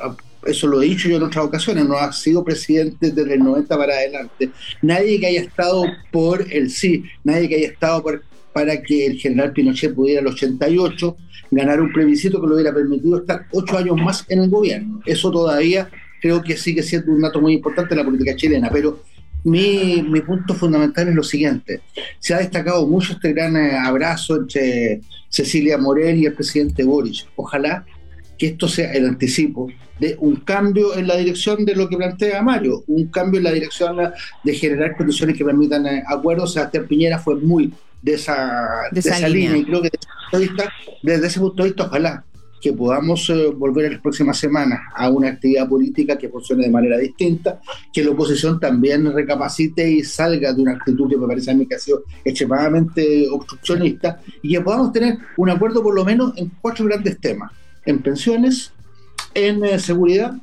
eso 0.47 0.67
lo 0.67 0.81
he 0.81 0.85
dicho 0.85 1.09
yo 1.09 1.17
en 1.17 1.23
otras 1.23 1.45
ocasiones, 1.45 1.85
no 1.85 1.97
ha 1.97 2.11
sido 2.11 2.43
presidente 2.43 3.11
desde 3.11 3.33
el 3.33 3.43
90 3.43 3.77
para 3.77 3.93
adelante. 3.93 4.49
Nadie 4.81 5.19
que 5.19 5.27
haya 5.27 5.41
estado 5.41 5.85
por 6.11 6.45
el 6.51 6.69
sí, 6.69 7.03
nadie 7.23 7.47
que 7.47 7.55
haya 7.55 7.67
estado 7.67 8.03
para 8.53 8.81
que 8.81 9.05
el 9.05 9.17
general 9.17 9.53
Pinochet 9.53 9.93
pudiera 9.93 10.21
el 10.21 10.27
88 10.27 11.17
ganar 11.51 11.79
un 11.81 11.93
plebiscito 11.93 12.41
que 12.41 12.47
le 12.47 12.53
hubiera 12.55 12.73
permitido 12.73 13.19
estar 13.19 13.45
ocho 13.51 13.77
años 13.77 13.97
más 13.97 14.25
en 14.29 14.39
el 14.39 14.49
gobierno. 14.49 15.01
Eso 15.05 15.31
todavía 15.31 15.89
creo 16.21 16.41
que 16.41 16.57
sigue 16.57 16.83
siendo 16.83 17.11
un 17.11 17.21
dato 17.21 17.39
muy 17.39 17.53
importante 17.53 17.93
en 17.93 17.99
la 17.99 18.05
política 18.05 18.35
chilena, 18.35 18.69
pero 18.71 19.03
mi, 19.43 20.01
mi 20.01 20.21
punto 20.21 20.53
fundamental 20.53 21.07
es 21.07 21.15
lo 21.15 21.23
siguiente. 21.23 21.81
Se 22.19 22.33
ha 22.33 22.39
destacado 22.39 22.85
mucho 22.87 23.13
este 23.13 23.33
gran 23.33 23.55
eh, 23.55 23.77
abrazo 23.77 24.35
entre 24.35 25.01
Cecilia 25.29 25.77
Morel 25.77 26.17
y 26.17 26.25
el 26.25 26.33
presidente 26.33 26.83
Boris. 26.83 27.25
Ojalá 27.35 27.85
que 28.37 28.47
esto 28.47 28.67
sea 28.67 28.91
el 28.93 29.05
anticipo 29.05 29.69
de 29.99 30.15
un 30.19 30.37
cambio 30.37 30.95
en 30.95 31.07
la 31.07 31.17
dirección 31.17 31.65
de 31.65 31.75
lo 31.75 31.89
que 31.89 31.97
plantea 31.97 32.41
Mario, 32.41 32.83
un 32.87 33.07
cambio 33.07 33.39
en 33.39 33.45
la 33.45 33.51
dirección 33.51 33.97
de 34.43 34.53
generar 34.53 34.95
condiciones 34.95 35.35
que 35.35 35.43
permitan 35.43 35.85
eh, 35.87 36.03
acuerdos. 36.07 36.53
Sebastián 36.53 36.85
Piñera 36.87 37.19
fue 37.19 37.35
muy 37.35 37.73
de 38.01 38.13
esa, 38.13 38.67
de 38.91 38.99
esa, 38.99 39.27
línea. 39.27 39.57
y 39.57 39.65
creo 39.65 39.81
que 39.81 39.89
desde 41.01 41.27
ese 41.27 41.39
punto 41.39 41.63
de 41.63 41.69
vista, 41.69 41.85
ojalá 41.85 42.23
que 42.61 42.73
podamos 42.73 43.29
eh, 43.29 43.47
volver 43.55 43.85
en 43.85 43.93
las 43.93 44.01
próximas 44.01 44.37
semanas 44.37 44.79
a 44.95 45.09
una 45.09 45.29
actividad 45.29 45.69
política 45.69 46.17
que 46.17 46.29
funcione 46.29 46.63
de 46.63 46.71
manera 46.71 46.97
distinta, 46.97 47.59
que 47.93 48.03
la 48.03 48.11
oposición 48.11 48.59
también 48.59 49.11
recapacite 49.13 49.87
y 49.89 50.03
salga 50.03 50.53
de 50.53 50.61
una 50.61 50.73
actitud 50.73 51.09
que 51.09 51.17
me 51.17 51.27
parece 51.27 51.51
a 51.51 51.53
mí 51.53 51.67
que 51.67 51.75
ha 51.75 51.79
sido 51.79 52.03
extremadamente 52.25 53.27
obstruccionista 53.29 54.19
y 54.41 54.53
que 54.53 54.61
podamos 54.61 54.91
tener 54.91 55.17
un 55.37 55.49
acuerdo 55.49 55.83
por 55.83 55.93
lo 55.93 56.03
menos 56.03 56.33
en 56.35 56.51
cuatro 56.61 56.85
grandes 56.85 57.19
temas 57.19 57.51
en 57.87 57.99
pensiones, 57.99 58.73
en 59.33 59.63
eh, 59.63 59.79
seguridad, 59.79 60.35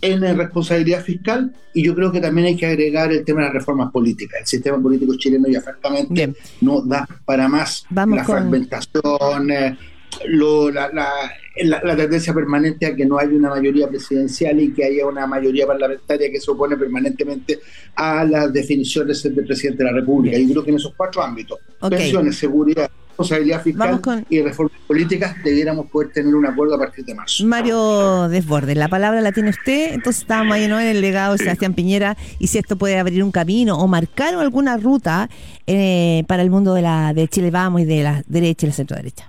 en 0.00 0.24
eh, 0.24 0.34
responsabilidad 0.34 1.02
fiscal 1.02 1.52
y 1.74 1.82
yo 1.84 1.94
creo 1.94 2.12
que 2.12 2.20
también 2.20 2.46
hay 2.46 2.56
que 2.56 2.66
agregar 2.66 3.12
el 3.12 3.24
tema 3.24 3.40
de 3.40 3.46
las 3.46 3.54
reformas 3.54 3.90
políticas. 3.90 4.40
El 4.40 4.46
sistema 4.46 4.80
político 4.80 5.14
chileno 5.16 5.48
ya 5.48 5.60
francamente 5.60 6.34
no 6.60 6.80
da 6.82 7.06
para 7.24 7.48
más. 7.48 7.84
la 7.90 8.24
fragmentación, 8.24 9.50
eh, 9.50 9.76
la, 10.24 11.96
tendencia 11.96 12.32
permanente 12.32 12.86
a 12.86 12.94
que 12.94 13.04
no 13.04 13.18
haya 13.18 13.32
una 13.32 13.50
mayoría 13.50 13.88
presidencial 13.88 14.60
y 14.60 14.72
que 14.72 14.84
haya 14.84 15.06
una 15.06 15.26
mayoría 15.26 15.66
parlamentaria 15.66 16.30
que 16.30 16.40
se 16.40 16.50
opone 16.50 16.76
permanentemente 16.76 17.58
a 17.96 18.24
las 18.24 18.52
definiciones 18.52 19.22
del 19.22 19.44
presidente 19.44 19.82
de 19.82 19.90
la 19.90 19.96
República. 19.98 20.38
Yo 20.38 20.48
creo 20.50 20.64
que 20.64 20.70
en 20.70 20.76
esos 20.76 20.94
cuatro 20.96 21.22
ámbitos, 21.22 21.58
pensiones, 21.90 22.36
seguridad, 22.36 22.90
responsabilidad 23.12 23.62
fiscal 23.62 24.26
y 24.28 24.40
reformas 24.40 24.80
políticas, 24.86 25.36
debiéramos 25.44 25.86
poder 25.86 26.12
tener 26.12 26.34
un 26.34 26.46
acuerdo 26.46 26.74
a 26.74 26.78
partir 26.78 27.04
de 27.04 27.14
marzo. 27.14 27.44
Mario 27.46 28.28
Desbordes, 28.28 28.76
la 28.76 28.88
palabra 28.88 29.20
la 29.20 29.32
tiene 29.32 29.50
usted, 29.50 29.94
entonces 29.94 30.22
estábamos 30.22 30.54
ahí 30.54 30.64
en 30.64 30.72
el 30.72 31.00
legado 31.00 31.32
de 31.32 31.38
Sebastián 31.38 31.74
Piñera 31.74 32.16
y 32.38 32.46
si 32.46 32.58
esto 32.58 32.76
puede 32.76 32.98
abrir 32.98 33.22
un 33.22 33.30
camino 33.30 33.76
o 33.76 33.86
marcar 33.86 34.34
alguna 34.34 34.76
ruta 34.76 35.28
eh, 35.66 36.24
para 36.26 36.42
el 36.42 36.50
mundo 36.50 36.74
de 36.74 36.82
la 36.82 37.12
de 37.12 37.28
Chile 37.28 37.50
Vamos 37.50 37.82
y 37.82 37.84
de 37.84 38.02
la 38.02 38.22
derecha 38.26 38.66
y 38.66 38.70
la 38.70 38.74
centro 38.74 38.96
derecha. 38.96 39.28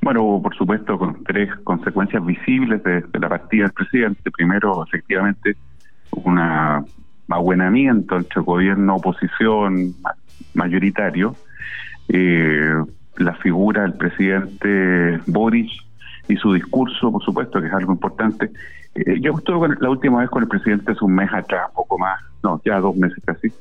Bueno, 0.00 0.40
por 0.42 0.56
supuesto, 0.56 0.98
con 0.98 1.22
tres 1.24 1.50
consecuencias 1.64 2.24
visibles 2.24 2.82
de, 2.82 3.02
la 3.18 3.28
partida 3.28 3.64
del 3.64 3.72
presidente. 3.72 4.30
Primero, 4.30 4.84
efectivamente, 4.86 5.56
un 6.12 6.38
abuenamiento 7.28 8.16
entre 8.16 8.40
gobierno 8.40 8.96
oposición 8.96 9.94
mayoritario 10.54 11.36
eh, 12.08 12.74
la 13.16 13.34
figura 13.36 13.82
del 13.82 13.94
presidente 13.94 15.20
Boric 15.26 15.70
y 16.28 16.36
su 16.36 16.52
discurso, 16.52 17.10
por 17.10 17.22
supuesto, 17.22 17.60
que 17.60 17.68
es 17.68 17.72
algo 17.72 17.92
importante. 17.92 18.50
Eh, 18.94 19.20
yo 19.20 19.34
estuve 19.36 19.68
la 19.80 19.90
última 19.90 20.20
vez 20.20 20.30
con 20.30 20.42
el 20.42 20.48
presidente 20.48 20.92
hace 20.92 21.04
un 21.04 21.14
mes 21.14 21.32
atrás, 21.32 21.70
poco 21.74 21.98
más, 21.98 22.20
no, 22.42 22.60
ya 22.64 22.80
dos 22.80 22.96
meses 22.96 23.22
casi, 23.24 23.52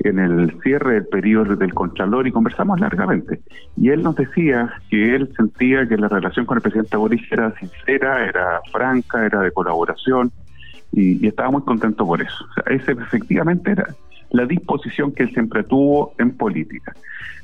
en 0.00 0.18
el 0.18 0.58
cierre 0.62 0.94
del 0.94 1.06
periodo 1.06 1.56
del 1.56 1.74
Contralor 1.74 2.26
y 2.26 2.32
conversamos 2.32 2.80
largamente. 2.80 3.40
Y 3.76 3.90
él 3.90 4.02
nos 4.02 4.16
decía 4.16 4.72
que 4.88 5.14
él 5.14 5.32
sentía 5.36 5.86
que 5.86 5.96
la 5.96 6.08
relación 6.08 6.46
con 6.46 6.58
el 6.58 6.62
presidente 6.62 6.96
Boric 6.96 7.30
era 7.30 7.54
sincera, 7.58 8.26
era 8.26 8.60
franca, 8.72 9.24
era 9.26 9.40
de 9.40 9.52
colaboración 9.52 10.32
y, 10.92 11.26
estaba 11.26 11.50
muy 11.50 11.62
contento 11.62 12.06
por 12.06 12.20
eso. 12.20 12.46
Ese 12.66 12.92
efectivamente 12.92 13.72
era 13.72 13.86
la 14.30 14.46
disposición 14.46 15.12
que 15.12 15.24
él 15.24 15.32
siempre 15.32 15.64
tuvo 15.64 16.14
en 16.18 16.36
política. 16.36 16.94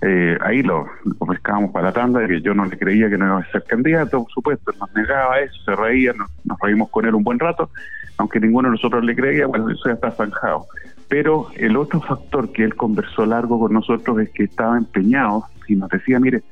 Eh, 0.02 0.38
ahí 0.42 0.62
lo, 0.62 0.86
lo 1.04 1.72
para 1.72 1.86
la 1.86 1.92
tanda, 1.92 2.20
de 2.20 2.28
que 2.28 2.40
yo 2.40 2.54
no 2.54 2.64
le 2.64 2.78
creía 2.78 3.08
que 3.08 3.16
no 3.16 3.26
iba 3.26 3.38
a 3.38 3.50
ser 3.50 3.64
candidato, 3.64 4.22
por 4.22 4.32
supuesto, 4.32 4.72
nos 4.78 4.94
negaba 4.94 5.40
eso, 5.40 5.54
se 5.64 5.74
reía, 5.74 6.12
nos, 6.12 6.30
nos 6.44 6.58
reímos 6.60 6.90
con 6.90 7.06
él 7.06 7.14
un 7.14 7.24
buen 7.24 7.38
rato, 7.38 7.70
aunque 8.18 8.40
ninguno 8.40 8.68
de 8.68 8.72
nosotros 8.72 9.04
le 9.04 9.16
creía, 9.16 9.46
bueno, 9.46 9.70
eso 9.70 9.82
ya 9.86 9.94
está 9.94 10.10
zanjado. 10.10 10.66
Pero 11.08 11.48
el 11.56 11.76
otro 11.76 12.00
factor 12.00 12.52
que 12.52 12.64
él 12.64 12.74
conversó 12.74 13.24
largo 13.26 13.58
con 13.58 13.72
nosotros 13.72 14.18
es 14.20 14.30
que 14.30 14.44
estaba 14.44 14.76
empeñado 14.76 15.44
y 15.68 15.76
nos 15.76 15.88
decía, 15.88 16.18
mire, 16.20 16.42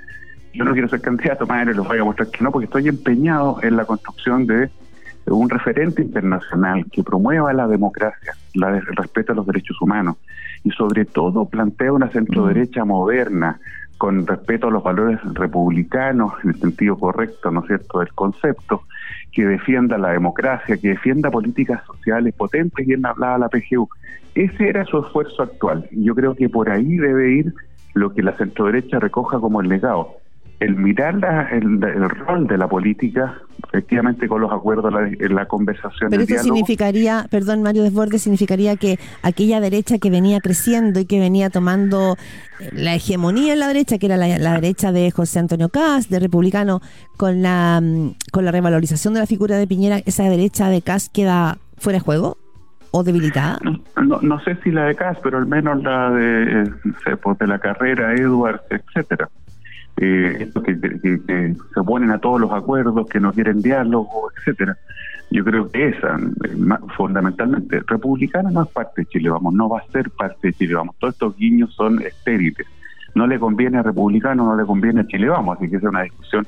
yo 0.53 0.65
no 0.65 0.73
quiero 0.73 0.89
ser 0.89 1.01
candidato, 1.01 1.47
madre, 1.47 1.75
les 1.75 1.85
voy 1.85 1.99
a 1.99 2.05
mostrar 2.05 2.31
que 2.31 2.45
no, 2.45 2.53
porque 2.53 2.67
estoy 2.67 2.89
empeñado 2.89 3.59
en 3.63 3.77
la 3.77 3.85
construcción 3.85 4.47
de 4.47 4.71
un 5.27 5.49
referente 5.49 6.03
internacional 6.03 6.85
que 6.91 7.03
promueva 7.03 7.53
la 7.53 7.67
democracia, 7.67 8.35
la, 8.55 8.77
el 8.77 8.87
respeto 8.87 9.33
a 9.33 9.35
los 9.35 9.47
derechos 9.47 9.81
humanos 9.81 10.17
y 10.63 10.71
sobre 10.71 11.05
todo 11.05 11.47
plantea 11.47 11.93
una 11.93 12.09
centroderecha 12.09 12.85
moderna 12.85 13.59
con 13.99 14.27
respeto 14.27 14.69
a 14.69 14.71
los 14.71 14.83
valores 14.83 15.19
republicanos 15.35 16.33
en 16.43 16.51
el 16.51 16.61
sentido 16.61 16.99
correcto, 16.99 17.51
¿no 17.51 17.61
es 17.61 17.69
cierto?, 17.69 18.01
del 18.01 18.13
concepto, 18.13 18.83
que 19.33 19.47
defienda 19.47 19.99
la 19.99 20.11
democracia, 20.11 20.77
que 20.77 20.89
defienda 20.89 21.31
políticas 21.31 21.83
sociales 21.87 22.35
potentes, 22.35 22.87
y 22.87 22.93
él 22.93 23.05
hablaba 23.05 23.39
la 23.39 23.49
PGU. 23.49 23.89
Ese 24.35 24.69
era 24.69 24.85
su 24.85 24.99
esfuerzo 24.99 25.43
actual. 25.43 25.89
Y 25.91 26.05
yo 26.05 26.15
creo 26.15 26.35
que 26.35 26.49
por 26.49 26.71
ahí 26.71 26.97
debe 26.97 27.33
ir 27.33 27.55
lo 27.95 28.13
que 28.13 28.23
la 28.23 28.37
centroderecha 28.37 28.99
recoja 28.99 29.39
como 29.39 29.61
el 29.61 29.69
legado 29.69 30.19
el 30.61 30.77
mirar 30.77 31.15
el, 31.53 32.09
rol 32.11 32.47
de 32.47 32.59
la 32.59 32.69
política, 32.69 33.39
efectivamente 33.69 34.29
con 34.29 34.41
los 34.41 34.53
acuerdos, 34.53 34.93
la, 34.93 35.11
la 35.29 35.47
conversación. 35.47 36.11
Pero 36.11 36.23
eso 36.23 36.39
significaría, 36.39 37.27
perdón 37.31 37.63
Mario 37.63 37.83
Desbordes, 37.83 38.23
significaría 38.23 38.77
que 38.77 38.99
aquella 39.23 39.61
derecha 39.61 39.99
que 39.99 40.11
venía 40.11 40.41
creciendo 40.41 41.01
y 41.01 41.07
que 41.07 41.19
venía 41.21 41.51
tomando 41.51 42.17
eh, 42.61 42.71
la 42.73 42.95
hegemonía 42.95 43.53
en 43.53 43.61
la 43.61 43.69
derecha, 43.69 43.99
que 43.99 44.07
era 44.07 44.17
la, 44.17 44.55
derecha 44.55 44.93
de 44.93 45.11
José 45.11 45.41
Antonio 45.41 45.69
Cast, 45.69 46.11
de 46.11 46.21
republicano, 46.21 46.81
con 47.17 47.43
la, 47.43 47.81
mm, 47.83 48.15
con 48.33 48.45
la 48.45 48.53
revalorización 48.53 49.15
de 49.15 49.21
la 49.21 49.27
figura 49.27 49.57
de 49.57 49.67
Piñera, 49.67 50.01
esa 50.07 50.25
derecha 50.25 50.69
de 50.69 50.83
Cast 50.83 51.13
queda 51.13 51.59
fuera 51.77 51.99
de 51.99 52.05
juego 52.05 52.39
o 52.93 53.03
debilitada? 53.03 53.59
No, 53.97 54.21
no, 54.23 54.41
sé 54.41 54.57
si 54.63 54.71
la 54.71 54.85
de 54.85 54.95
Cast, 54.95 55.21
pero 55.21 55.39
al 55.39 55.47
menos 55.47 55.83
la 55.83 56.11
de, 56.11 56.63
eh, 56.63 57.17
pues, 57.21 57.39
de 57.39 57.49
la 57.49 57.59
carrera, 57.59 58.15
Edwards, 58.15 58.63
etcétera 58.71 59.29
eh, 59.97 60.51
que, 60.65 60.81
que, 60.81 61.55
se 61.73 61.81
oponen 61.81 62.11
a 62.11 62.19
todos 62.19 62.41
los 62.41 62.53
acuerdos, 62.53 63.09
que 63.09 63.21
no 63.21 63.33
quieren 63.33 63.63
diálogo, 63.63 64.31
etcétera. 64.37 64.77
Yo 65.31 65.45
creo 65.45 65.71
que 65.71 65.89
esa, 65.89 66.17
eh, 66.17 66.57
fundamentalmente, 66.97 67.81
republicana 67.87 68.51
no 68.51 68.63
es 68.63 68.69
parte 68.69 69.03
de 69.03 69.07
Chile, 69.07 69.31
vamos, 69.31 69.55
no 69.55 69.69
va 69.69 69.81
a 69.81 69.93
ser 69.93 70.11
parte 70.11 70.49
de 70.49 70.53
Chile, 70.55 70.75
vamos, 70.75 70.97
todos 70.99 71.15
estos 71.15 71.37
guiños 71.37 71.75
son 71.75 72.01
estériles. 72.03 72.67
No 73.15 73.27
le 73.27 73.39
conviene 73.39 73.79
a 73.79 73.83
republicano, 73.83 74.45
no 74.45 74.57
le 74.57 74.67
conviene 74.67 75.03
a 75.03 75.07
Chile, 75.07 75.29
vamos, 75.29 75.57
así 75.57 75.71
que 75.71 75.77
esa 75.77 75.87
es 75.87 75.91
una 75.91 76.03
discusión 76.03 76.47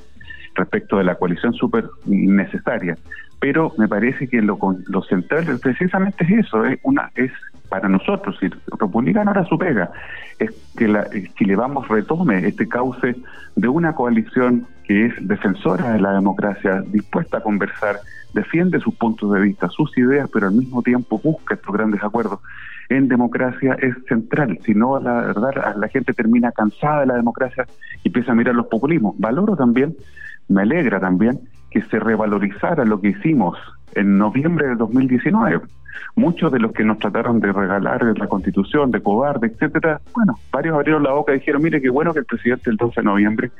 respecto 0.56 0.98
de 0.98 1.04
la 1.04 1.14
coalición 1.14 1.54
súper 1.54 1.84
necesaria. 2.06 2.96
Pero 3.38 3.72
me 3.76 3.86
parece 3.86 4.28
que 4.28 4.40
lo, 4.40 4.58
lo 4.88 5.02
central 5.02 5.44
precisamente 5.62 6.24
es 6.24 6.46
eso, 6.46 6.64
es 6.64 6.78
una 6.82 7.10
es 7.14 7.30
para 7.68 7.88
nosotros, 7.88 8.36
si 8.40 8.48
republicano 8.78 9.30
ahora 9.30 9.44
su 9.44 9.58
pega, 9.58 9.90
es 10.38 10.50
que 10.76 10.88
la, 10.88 11.06
Chile 11.36 11.56
Vamos 11.56 11.88
retome 11.88 12.46
este 12.46 12.68
cauce 12.68 13.16
de 13.56 13.68
una 13.68 13.94
coalición 13.94 14.66
que 14.84 15.06
es 15.06 15.14
defensora 15.20 15.92
de 15.92 16.00
la 16.00 16.12
democracia, 16.12 16.82
dispuesta 16.86 17.38
a 17.38 17.42
conversar, 17.42 17.96
defiende 18.34 18.78
sus 18.80 18.94
puntos 18.94 19.32
de 19.32 19.40
vista, 19.40 19.68
sus 19.68 19.96
ideas, 19.98 20.28
pero 20.32 20.46
al 20.46 20.54
mismo 20.54 20.82
tiempo 20.82 21.18
busca 21.22 21.54
estos 21.54 21.74
grandes 21.74 22.02
acuerdos. 22.04 22.40
En 22.88 23.08
democracia 23.08 23.76
es 23.80 23.94
central, 24.08 24.60
si 24.64 24.74
no, 24.74 25.00
la 25.00 25.14
verdad, 25.14 25.74
la 25.76 25.88
gente 25.88 26.12
termina 26.12 26.52
cansada 26.52 27.00
de 27.00 27.06
la 27.06 27.16
democracia 27.16 27.66
y 28.04 28.08
empieza 28.08 28.30
a 28.30 28.34
mirar 28.36 28.54
los 28.54 28.66
populismos. 28.66 29.16
Valoro 29.18 29.56
también, 29.56 29.96
me 30.48 30.62
alegra 30.62 31.00
también 31.00 31.40
que 31.70 31.82
se 31.82 31.98
revalorizara 31.98 32.84
lo 32.84 33.00
que 33.00 33.08
hicimos 33.08 33.58
en 33.94 34.18
noviembre 34.18 34.68
de 34.68 34.76
2019 34.76 35.60
muchos 36.14 36.50
de 36.52 36.58
los 36.58 36.72
que 36.72 36.84
nos 36.84 36.98
trataron 36.98 37.40
de 37.40 37.52
regalar 37.52 38.02
la 38.18 38.26
constitución, 38.26 38.90
de 38.90 39.02
cobarde, 39.02 39.48
etcétera, 39.48 40.00
bueno, 40.14 40.38
varios 40.50 40.74
abrieron 40.74 41.02
la 41.02 41.12
boca 41.12 41.32
y 41.32 41.38
dijeron, 41.38 41.62
mire 41.62 41.80
qué 41.80 41.90
bueno 41.90 42.12
que 42.12 42.20
el 42.20 42.24
presidente 42.24 42.70
el 42.70 42.76
12 42.76 43.00
de 43.00 43.04
noviembre 43.04 43.50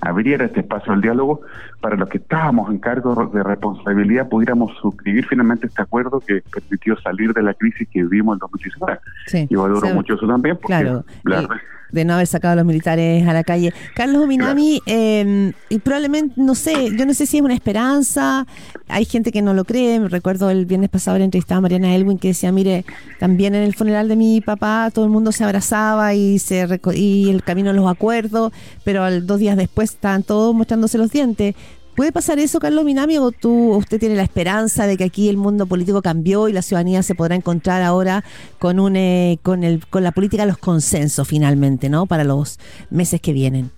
abriera 0.00 0.44
este 0.44 0.60
espacio 0.60 0.92
al 0.92 1.00
diálogo 1.00 1.40
para 1.80 1.96
los 1.96 2.08
que 2.08 2.18
estábamos 2.18 2.70
en 2.70 2.78
cargo 2.78 3.30
de 3.34 3.42
responsabilidad 3.42 4.28
pudiéramos 4.28 4.72
suscribir 4.80 5.26
finalmente 5.26 5.66
este 5.66 5.82
acuerdo 5.82 6.20
que 6.20 6.40
permitió 6.52 6.96
salir 7.00 7.32
de 7.34 7.42
la 7.42 7.52
crisis 7.54 7.88
que 7.88 8.04
vivimos 8.04 8.36
en 8.36 8.38
2019. 8.38 9.00
Sí, 9.26 9.46
y 9.50 9.54
valoro 9.56 9.88
mucho 9.94 10.14
eso 10.14 10.26
también 10.28 10.56
porque 10.56 11.02
claro, 11.24 11.48
de 11.92 12.04
no 12.04 12.14
haber 12.14 12.26
sacado 12.26 12.52
a 12.52 12.56
los 12.56 12.64
militares 12.64 13.26
a 13.26 13.32
la 13.32 13.44
calle. 13.44 13.72
Carlos 13.94 14.22
Ominami, 14.22 14.82
em, 14.86 15.52
y 15.68 15.78
probablemente, 15.78 16.34
no 16.36 16.54
sé, 16.54 16.90
yo 16.96 17.06
no 17.06 17.14
sé 17.14 17.26
si 17.26 17.38
es 17.38 17.42
una 17.42 17.54
esperanza, 17.54 18.46
hay 18.88 19.04
gente 19.04 19.32
que 19.32 19.42
no 19.42 19.54
lo 19.54 19.64
cree, 19.64 19.98
recuerdo 20.08 20.50
el 20.50 20.66
viernes 20.66 20.90
pasado 20.90 21.18
le 21.18 21.24
entrevistaba 21.24 21.58
a 21.58 21.62
Mariana 21.62 21.94
Elwin 21.94 22.18
que 22.18 22.28
decía, 22.28 22.52
mire, 22.52 22.84
también 23.18 23.54
en 23.54 23.62
el 23.62 23.74
funeral 23.74 24.08
de 24.08 24.16
mi 24.16 24.40
papá 24.40 24.90
todo 24.92 25.04
el 25.04 25.10
mundo 25.10 25.32
se 25.32 25.44
abrazaba 25.44 26.14
y 26.14 26.38
se 26.38 26.66
y 26.94 27.30
el 27.30 27.42
camino 27.42 27.70
a 27.70 27.72
los 27.72 27.88
acuerdos, 27.88 28.52
pero 28.84 29.20
dos 29.20 29.38
días 29.38 29.56
después 29.56 29.90
estaban 29.90 30.22
todos 30.22 30.54
mostrándose 30.54 30.98
los 30.98 31.10
dientes. 31.10 31.54
¿Puede 31.98 32.12
pasar 32.12 32.38
eso, 32.38 32.60
Carlos 32.60 32.84
Minami, 32.84 33.18
o 33.18 33.32
tú, 33.32 33.72
usted 33.72 33.98
tiene 33.98 34.14
la 34.14 34.22
esperanza 34.22 34.86
de 34.86 34.96
que 34.96 35.02
aquí 35.02 35.28
el 35.28 35.36
mundo 35.36 35.66
político 35.66 36.00
cambió 36.00 36.48
y 36.48 36.52
la 36.52 36.62
ciudadanía 36.62 37.02
se 37.02 37.16
podrá 37.16 37.34
encontrar 37.34 37.82
ahora 37.82 38.22
con 38.60 38.78
un 38.78 38.94
eh, 38.94 39.40
con 39.42 39.64
el 39.64 39.84
con 39.84 40.04
la 40.04 40.12
política 40.12 40.44
de 40.44 40.50
los 40.50 40.58
consensos 40.58 41.26
finalmente, 41.26 41.88
¿no? 41.88 42.06
Para 42.06 42.22
los 42.22 42.60
meses 42.88 43.20
que 43.20 43.32
vienen. 43.32 43.72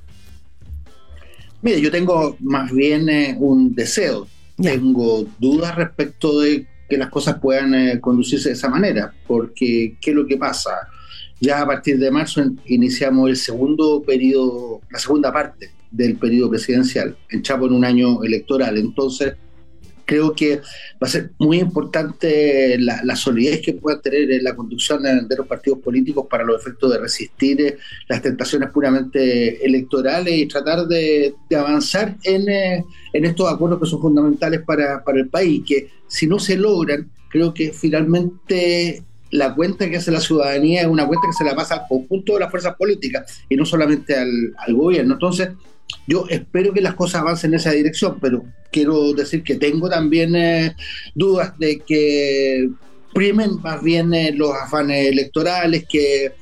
Mire, 1.63 1.81
yo 1.81 1.91
tengo 1.91 2.37
más 2.41 2.71
bien 2.71 3.09
eh, 3.09 3.37
un 3.39 3.75
deseo. 3.75 4.29
Tengo 4.61 5.25
dudas 5.39 5.75
respecto 5.77 6.41
de 6.41 6.67
que 6.91 6.99
las 6.99 7.09
cosas 7.09 7.39
puedan 7.41 7.73
eh, 7.73 8.01
conducirse 8.03 8.51
de 8.51 8.55
esa 8.55 8.69
manera, 8.69 9.15
porque 9.27 9.97
¿qué 9.99 10.11
es 10.11 10.15
lo 10.15 10.27
que 10.27 10.37
pasa? 10.37 10.73
Ya 11.41 11.63
a 11.63 11.67
partir 11.67 11.99
de 11.99 12.11
marzo 12.11 12.45
iniciamos 12.67 13.31
el 13.31 13.37
segundo 13.39 14.03
periodo, 14.03 14.83
la 14.91 14.99
segunda 14.99 15.33
parte 15.33 15.80
del 15.91 16.17
periodo 16.17 16.51
presidencial, 16.51 17.17
en 17.31 17.43
Chapo 17.43 17.67
en 17.67 17.73
un 17.73 17.85
año 17.85 18.23
electoral. 18.23 18.79
Entonces, 18.79 19.35
creo 20.11 20.35
que 20.35 20.57
va 20.57 21.07
a 21.07 21.09
ser 21.09 21.31
muy 21.39 21.61
importante 21.61 22.77
la, 22.81 23.15
solidez 23.15 23.61
que 23.61 23.75
pueda 23.75 24.01
tener 24.01 24.29
en 24.33 24.43
la 24.43 24.57
conducción 24.57 25.05
de, 25.05 25.37
los 25.37 25.47
partidos 25.47 25.79
políticos 25.79 26.27
para 26.29 26.43
los 26.43 26.61
efectos 26.61 26.91
de 26.91 26.99
resistir 26.99 27.61
eh, 27.61 27.77
las 28.09 28.21
tentaciones 28.21 28.71
puramente 28.71 29.65
electorales 29.65 30.35
y 30.37 30.47
tratar 30.47 30.89
de, 30.89 31.33
avanzar 31.57 32.17
en, 32.25 32.49
eh, 32.49 32.85
en, 33.13 33.25
estos 33.25 33.53
acuerdos 33.53 33.79
que 33.79 33.87
son 33.87 34.01
fundamentales 34.01 34.63
para, 34.67 35.05
para 35.05 35.21
el 35.21 35.29
país, 35.29 35.63
que 35.65 35.91
si 36.09 36.27
no 36.27 36.41
se 36.41 36.57
logran, 36.57 37.09
creo 37.29 37.55
que 37.55 37.73
finalmente 37.73 39.05
la 39.31 39.55
cuenta 39.55 39.89
que 39.89 39.99
hace 39.99 40.11
la 40.11 40.19
ciudadanía 40.19 40.81
es 40.81 40.89
una 40.89 41.07
cuenta 41.07 41.29
que 41.29 41.35
se 41.35 41.45
la 41.45 41.55
pasa 41.55 41.75
al 41.77 41.89
conjunto 41.89 42.35
de 42.35 42.41
las 42.41 42.51
fuerzas 42.51 42.75
políticas 42.75 43.45
y 43.49 43.55
no 43.55 43.65
solamente 43.65 44.17
al, 44.17 44.55
al 44.59 44.75
gobierno. 44.75 45.15
Entonces, 45.15 45.51
yo 46.07 46.27
espero 46.29 46.73
que 46.73 46.81
las 46.81 46.95
cosas 46.95 47.23
avancen 47.23 47.53
en 47.53 47.61
esa 47.61 47.73
dirección, 47.73 48.19
pero 48.21 48.45
quiero 48.71 49.13
decir 49.13 49.43
que 49.43 49.57
tengo 49.57 49.89
también 49.89 50.35
eh, 50.37 50.75
dudas 51.15 51.59
de 51.59 51.81
que 51.81 52.69
primen 53.15 53.61
más 53.63 53.83
bien 53.83 54.15
eh, 54.15 54.33
los 54.35 54.55
afanes 54.55 55.09
electorales, 55.09 55.85
que 55.89 56.33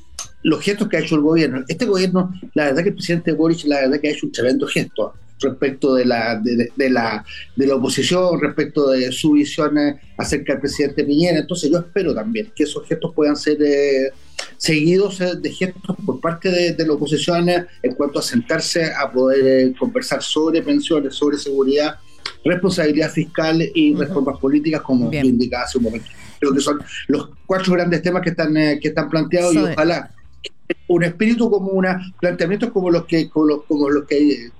los 0.43 0.63
gestos 0.63 0.89
que 0.89 0.97
ha 0.97 1.01
hecho 1.01 1.17
el 1.17 1.23
gobierno. 1.23 1.65
Este 1.69 1.87
gobierno, 1.87 2.33
la 2.55 2.67
verdad 2.67 2.83
que 2.83 2.91
el 2.91 2.95
presidente 2.95 3.33
Boric, 3.33 3.65
la 3.67 3.81
verdad 3.81 4.01
que 4.01 4.09
ha 4.09 4.13
hecho 4.13 4.27
un 4.27 4.33
tremendo 4.33 4.67
gesto 4.67 5.15
respecto 5.41 5.95
de 5.95 6.05
la, 6.05 6.41
de, 6.43 6.91
la, 6.91 7.25
de 7.55 7.67
la 7.67 7.77
oposición, 7.77 8.41
respecto 8.41 8.91
de 8.91 9.13
su 9.13 9.33
visión 9.33 9.79
eh, 9.79 10.01
acerca 10.17 10.53
del 10.55 10.61
presidente 10.61 11.05
Piñera. 11.05 11.39
Entonces 11.39 11.71
yo 11.71 11.79
espero 11.79 12.15
también 12.15 12.53
que 12.55 12.65
esos 12.65 12.87
gestos 12.87 13.15
puedan 13.15 13.37
ser 13.37 13.59
eh, 13.63 14.11
seguidos 14.57 15.21
eh, 15.21 15.37
de 15.41 15.51
gestos 15.51 15.97
por 16.05 16.21
parte 16.21 16.51
de, 16.51 16.87
la 16.87 16.93
oposición 16.93 17.49
en 17.49 17.95
cuanto 17.95 18.19
a 18.19 18.23
sentarse 18.23 18.93
a 18.93 19.11
poder 19.11 19.75
conversar 19.77 20.23
sobre 20.23 20.63
pensiones, 20.63 21.15
sobre 21.15 21.39
seguridad, 21.39 21.97
responsabilidad 22.45 23.11
fiscal 23.11 23.63
y 23.75 23.95
reformas 23.95 24.39
políticas, 24.39 24.83
como 24.83 25.13
indicaba 25.13 25.65
hace 25.65 25.79
un 25.79 25.85
momento. 25.85 26.09
Creo 26.39 26.55
que 26.55 26.61
son 26.61 26.79
los 27.09 27.31
cuatro 27.47 27.73
grandes 27.73 28.03
temas 28.03 28.23
que 28.23 28.31
están, 28.31 28.55
que 28.55 28.89
están 28.89 29.09
planteados 29.09 29.55
y 29.55 29.59
ojalá 29.59 30.11
un 30.89 31.05
espíritu 31.05 31.51
común, 31.51 31.87
planteamientos 32.21 32.71
como 32.71 32.91
los 32.91 33.07
que 33.07 33.29
como 33.29 33.47
los, 33.47 33.65
como 33.65 33.89
los 33.89 34.05
que 34.05 34.51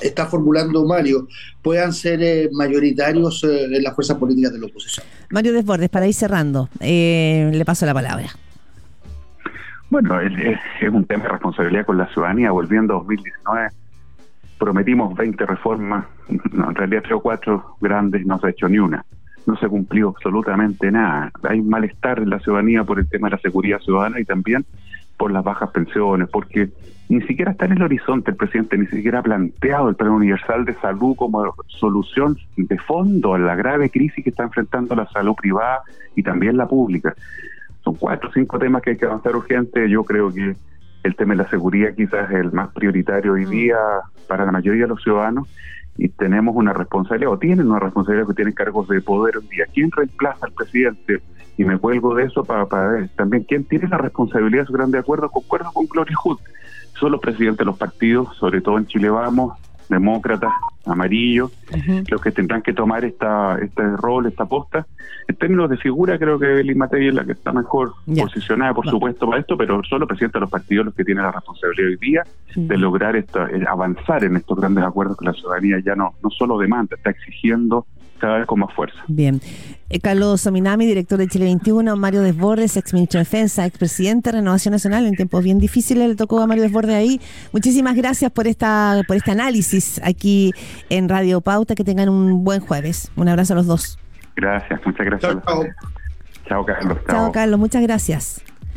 está 0.00 0.26
formulando 0.26 0.84
Mario 0.84 1.28
puedan 1.62 1.92
ser 1.92 2.22
eh, 2.22 2.48
mayoritarios 2.52 3.42
eh, 3.44 3.64
en 3.64 3.82
las 3.82 3.94
fuerzas 3.94 4.16
políticas 4.18 4.52
de 4.52 4.58
la 4.58 4.66
oposición. 4.66 5.06
Mario 5.30 5.52
Desbordes, 5.52 5.88
para 5.88 6.06
ir 6.06 6.14
cerrando, 6.14 6.68
eh, 6.80 7.50
le 7.52 7.64
paso 7.64 7.86
la 7.86 7.94
palabra. 7.94 8.36
Bueno, 9.88 10.20
es, 10.20 10.58
un 10.90 11.04
tema 11.04 11.24
de 11.24 11.30
responsabilidad 11.30 11.86
con 11.86 11.98
la 11.98 12.06
ciudadanía. 12.08 12.50
Volviendo 12.50 12.94
a 12.94 12.98
2019, 12.98 13.68
prometimos 14.58 15.14
20 15.14 15.46
reformas, 15.46 16.06
en 16.28 16.74
realidad 16.74 17.02
tres 17.02 17.14
o 17.14 17.20
cuatro 17.20 17.76
grandes, 17.80 18.26
no 18.26 18.38
se 18.38 18.48
ha 18.48 18.50
hecho 18.50 18.68
ni 18.68 18.78
una. 18.78 19.04
no 19.46 19.56
se 19.56 19.68
cumplió 19.68 20.08
absolutamente 20.08 20.90
nada. 20.90 21.30
Hay 21.44 21.62
malestar 21.62 22.18
en 22.18 22.30
la 22.30 22.40
ciudadanía 22.40 22.82
por 22.82 22.98
el 22.98 23.08
tema 23.08 23.28
de 23.28 23.36
la 23.36 23.42
seguridad 23.42 23.78
ciudadana 23.78 24.18
y 24.18 24.24
también 24.24 24.64
por 25.16 25.30
las 25.30 25.44
bajas 25.44 25.70
pensiones, 25.70 26.28
porque 26.28 26.70
ni 27.08 27.22
siquiera 27.22 27.52
está 27.52 27.66
en 27.66 27.72
el 27.72 27.82
horizonte 27.82 28.32
el 28.32 28.36
presidente, 28.36 28.76
ni 28.76 28.86
siquiera 28.86 29.20
ha 29.20 29.22
planteado 29.22 29.88
el 29.88 29.94
Plan 29.94 30.10
Universal 30.10 30.64
de 30.64 30.74
Salud 30.74 31.14
como 31.16 31.54
solución 31.68 32.36
de 32.56 32.78
fondo 32.78 33.34
a 33.34 33.38
la 33.38 33.54
grave 33.54 33.90
crisis 33.90 34.24
que 34.24 34.30
está 34.30 34.42
enfrentando 34.42 34.94
la 34.96 35.06
salud 35.08 35.34
privada 35.34 35.82
y 36.16 36.22
también 36.22 36.56
la 36.56 36.66
pública. 36.66 37.14
Son 37.86 37.94
cuatro 37.94 38.30
o 38.30 38.32
cinco 38.32 38.58
temas 38.58 38.82
que 38.82 38.90
hay 38.90 38.96
que 38.96 39.04
avanzar 39.04 39.36
urgente. 39.36 39.88
Yo 39.88 40.02
creo 40.02 40.32
que 40.34 40.56
el 41.04 41.14
tema 41.14 41.34
de 41.34 41.44
la 41.44 41.48
seguridad 41.48 41.94
quizás 41.94 42.28
es 42.32 42.38
el 42.38 42.50
más 42.50 42.72
prioritario 42.74 43.34
hoy 43.34 43.46
mm. 43.46 43.48
día 43.48 43.76
para 44.26 44.44
la 44.44 44.50
mayoría 44.50 44.82
de 44.82 44.88
los 44.88 45.00
ciudadanos 45.00 45.48
y 45.96 46.08
tenemos 46.08 46.56
una 46.56 46.72
responsabilidad, 46.72 47.30
o 47.30 47.38
tienen 47.38 47.70
una 47.70 47.78
responsabilidad 47.78 48.26
que 48.26 48.34
tienen 48.34 48.54
cargos 48.54 48.88
de 48.88 49.00
poder 49.00 49.36
hoy 49.36 49.46
día. 49.46 49.66
¿Quién 49.72 49.92
reemplaza 49.92 50.46
al 50.46 50.52
presidente? 50.52 51.22
Y 51.56 51.64
me 51.64 51.78
cuelgo 51.78 52.16
de 52.16 52.24
eso 52.24 52.42
para, 52.42 52.66
para 52.66 52.88
ver 52.88 53.08
también 53.10 53.44
quién 53.44 53.62
tiene 53.62 53.86
la 53.86 53.98
responsabilidad 53.98 54.62
de 54.62 54.66
su 54.66 54.72
gran 54.72 54.90
de 54.90 54.98
acuerdo. 54.98 55.30
Concuerdo 55.30 55.70
con 55.72 55.86
Gloria 55.86 56.16
Hood. 56.24 56.40
Son 56.98 57.12
los 57.12 57.20
presidentes 57.20 57.58
de 57.58 57.66
los 57.66 57.78
partidos, 57.78 58.36
sobre 58.36 58.62
todo 58.62 58.78
en 58.78 58.86
Chile 58.86 59.10
Vamos, 59.10 59.56
demócratas, 59.88 60.52
amarillos, 60.84 61.52
los 62.08 62.20
que 62.20 62.30
tendrán 62.30 62.62
que 62.62 62.72
tomar 62.72 63.04
esta 63.04 63.58
este 63.60 63.82
rol, 63.96 64.26
esta 64.26 64.44
posta. 64.46 64.86
En 65.28 65.34
términos 65.34 65.68
de 65.68 65.76
figura, 65.76 66.18
creo 66.18 66.38
que 66.38 66.46
Belín 66.46 66.78
Matei 66.78 67.08
es 67.08 67.14
la 67.14 67.24
que 67.24 67.32
está 67.32 67.52
mejor 67.52 67.94
posicionada, 68.06 68.74
por 68.74 68.88
supuesto, 68.88 69.26
para 69.26 69.40
esto, 69.40 69.56
pero 69.56 69.82
son 69.84 70.00
los 70.00 70.08
presidentes 70.08 70.34
de 70.34 70.40
los 70.40 70.50
partidos 70.50 70.86
los 70.86 70.94
que 70.94 71.04
tienen 71.04 71.24
la 71.24 71.32
responsabilidad 71.32 71.88
hoy 71.88 71.96
día 71.96 72.22
de 72.54 72.78
lograr 72.78 73.16
esta, 73.16 73.50
eh, 73.50 73.64
avanzar 73.68 74.24
en 74.24 74.36
estos 74.36 74.58
grandes 74.58 74.84
acuerdos 74.84 75.16
que 75.16 75.24
la 75.24 75.32
ciudadanía 75.32 75.80
ya 75.84 75.96
no, 75.96 76.14
no 76.22 76.30
solo 76.30 76.58
demanda, 76.58 76.96
está 76.96 77.10
exigiendo 77.10 77.86
cada 78.18 78.38
vez 78.38 78.46
con 78.46 78.60
más 78.60 78.72
fuerza. 78.74 78.98
Bien. 79.08 79.40
Eh, 79.88 80.00
Carlos 80.00 80.40
Sominami, 80.40 80.84
director 80.84 81.18
de 81.18 81.28
Chile 81.28 81.44
21, 81.44 81.96
Mario 81.96 82.22
Desbordes, 82.22 82.76
ex 82.76 82.92
ministro 82.92 83.18
de 83.18 83.24
Defensa, 83.24 83.64
ex 83.66 83.78
presidente 83.78 84.30
de 84.30 84.38
Renovación 84.38 84.72
Nacional, 84.72 85.06
en 85.06 85.14
tiempos 85.14 85.44
bien 85.44 85.58
difíciles 85.58 86.08
le 86.08 86.16
tocó 86.16 86.40
a 86.40 86.46
Mario 86.46 86.64
Desbordes 86.64 86.96
ahí. 86.96 87.20
Muchísimas 87.52 87.94
gracias 87.94 88.32
por 88.32 88.46
esta 88.48 89.02
por 89.06 89.16
este 89.16 89.30
análisis 89.30 90.00
aquí 90.04 90.52
en 90.90 91.08
Radio 91.08 91.40
Pauta. 91.40 91.74
Que 91.74 91.84
tengan 91.84 92.08
un 92.08 92.42
buen 92.42 92.60
jueves. 92.60 93.12
Un 93.16 93.28
abrazo 93.28 93.52
a 93.52 93.56
los 93.56 93.66
dos. 93.66 93.98
Gracias, 94.34 94.80
muchas 94.84 95.06
gracias. 95.06 95.36
Chao, 96.48 96.64
Carlos. 96.64 96.98
chao 97.08 97.32
Carlos, 97.32 97.58
muchas 97.58 97.82
gracias. 97.82 98.42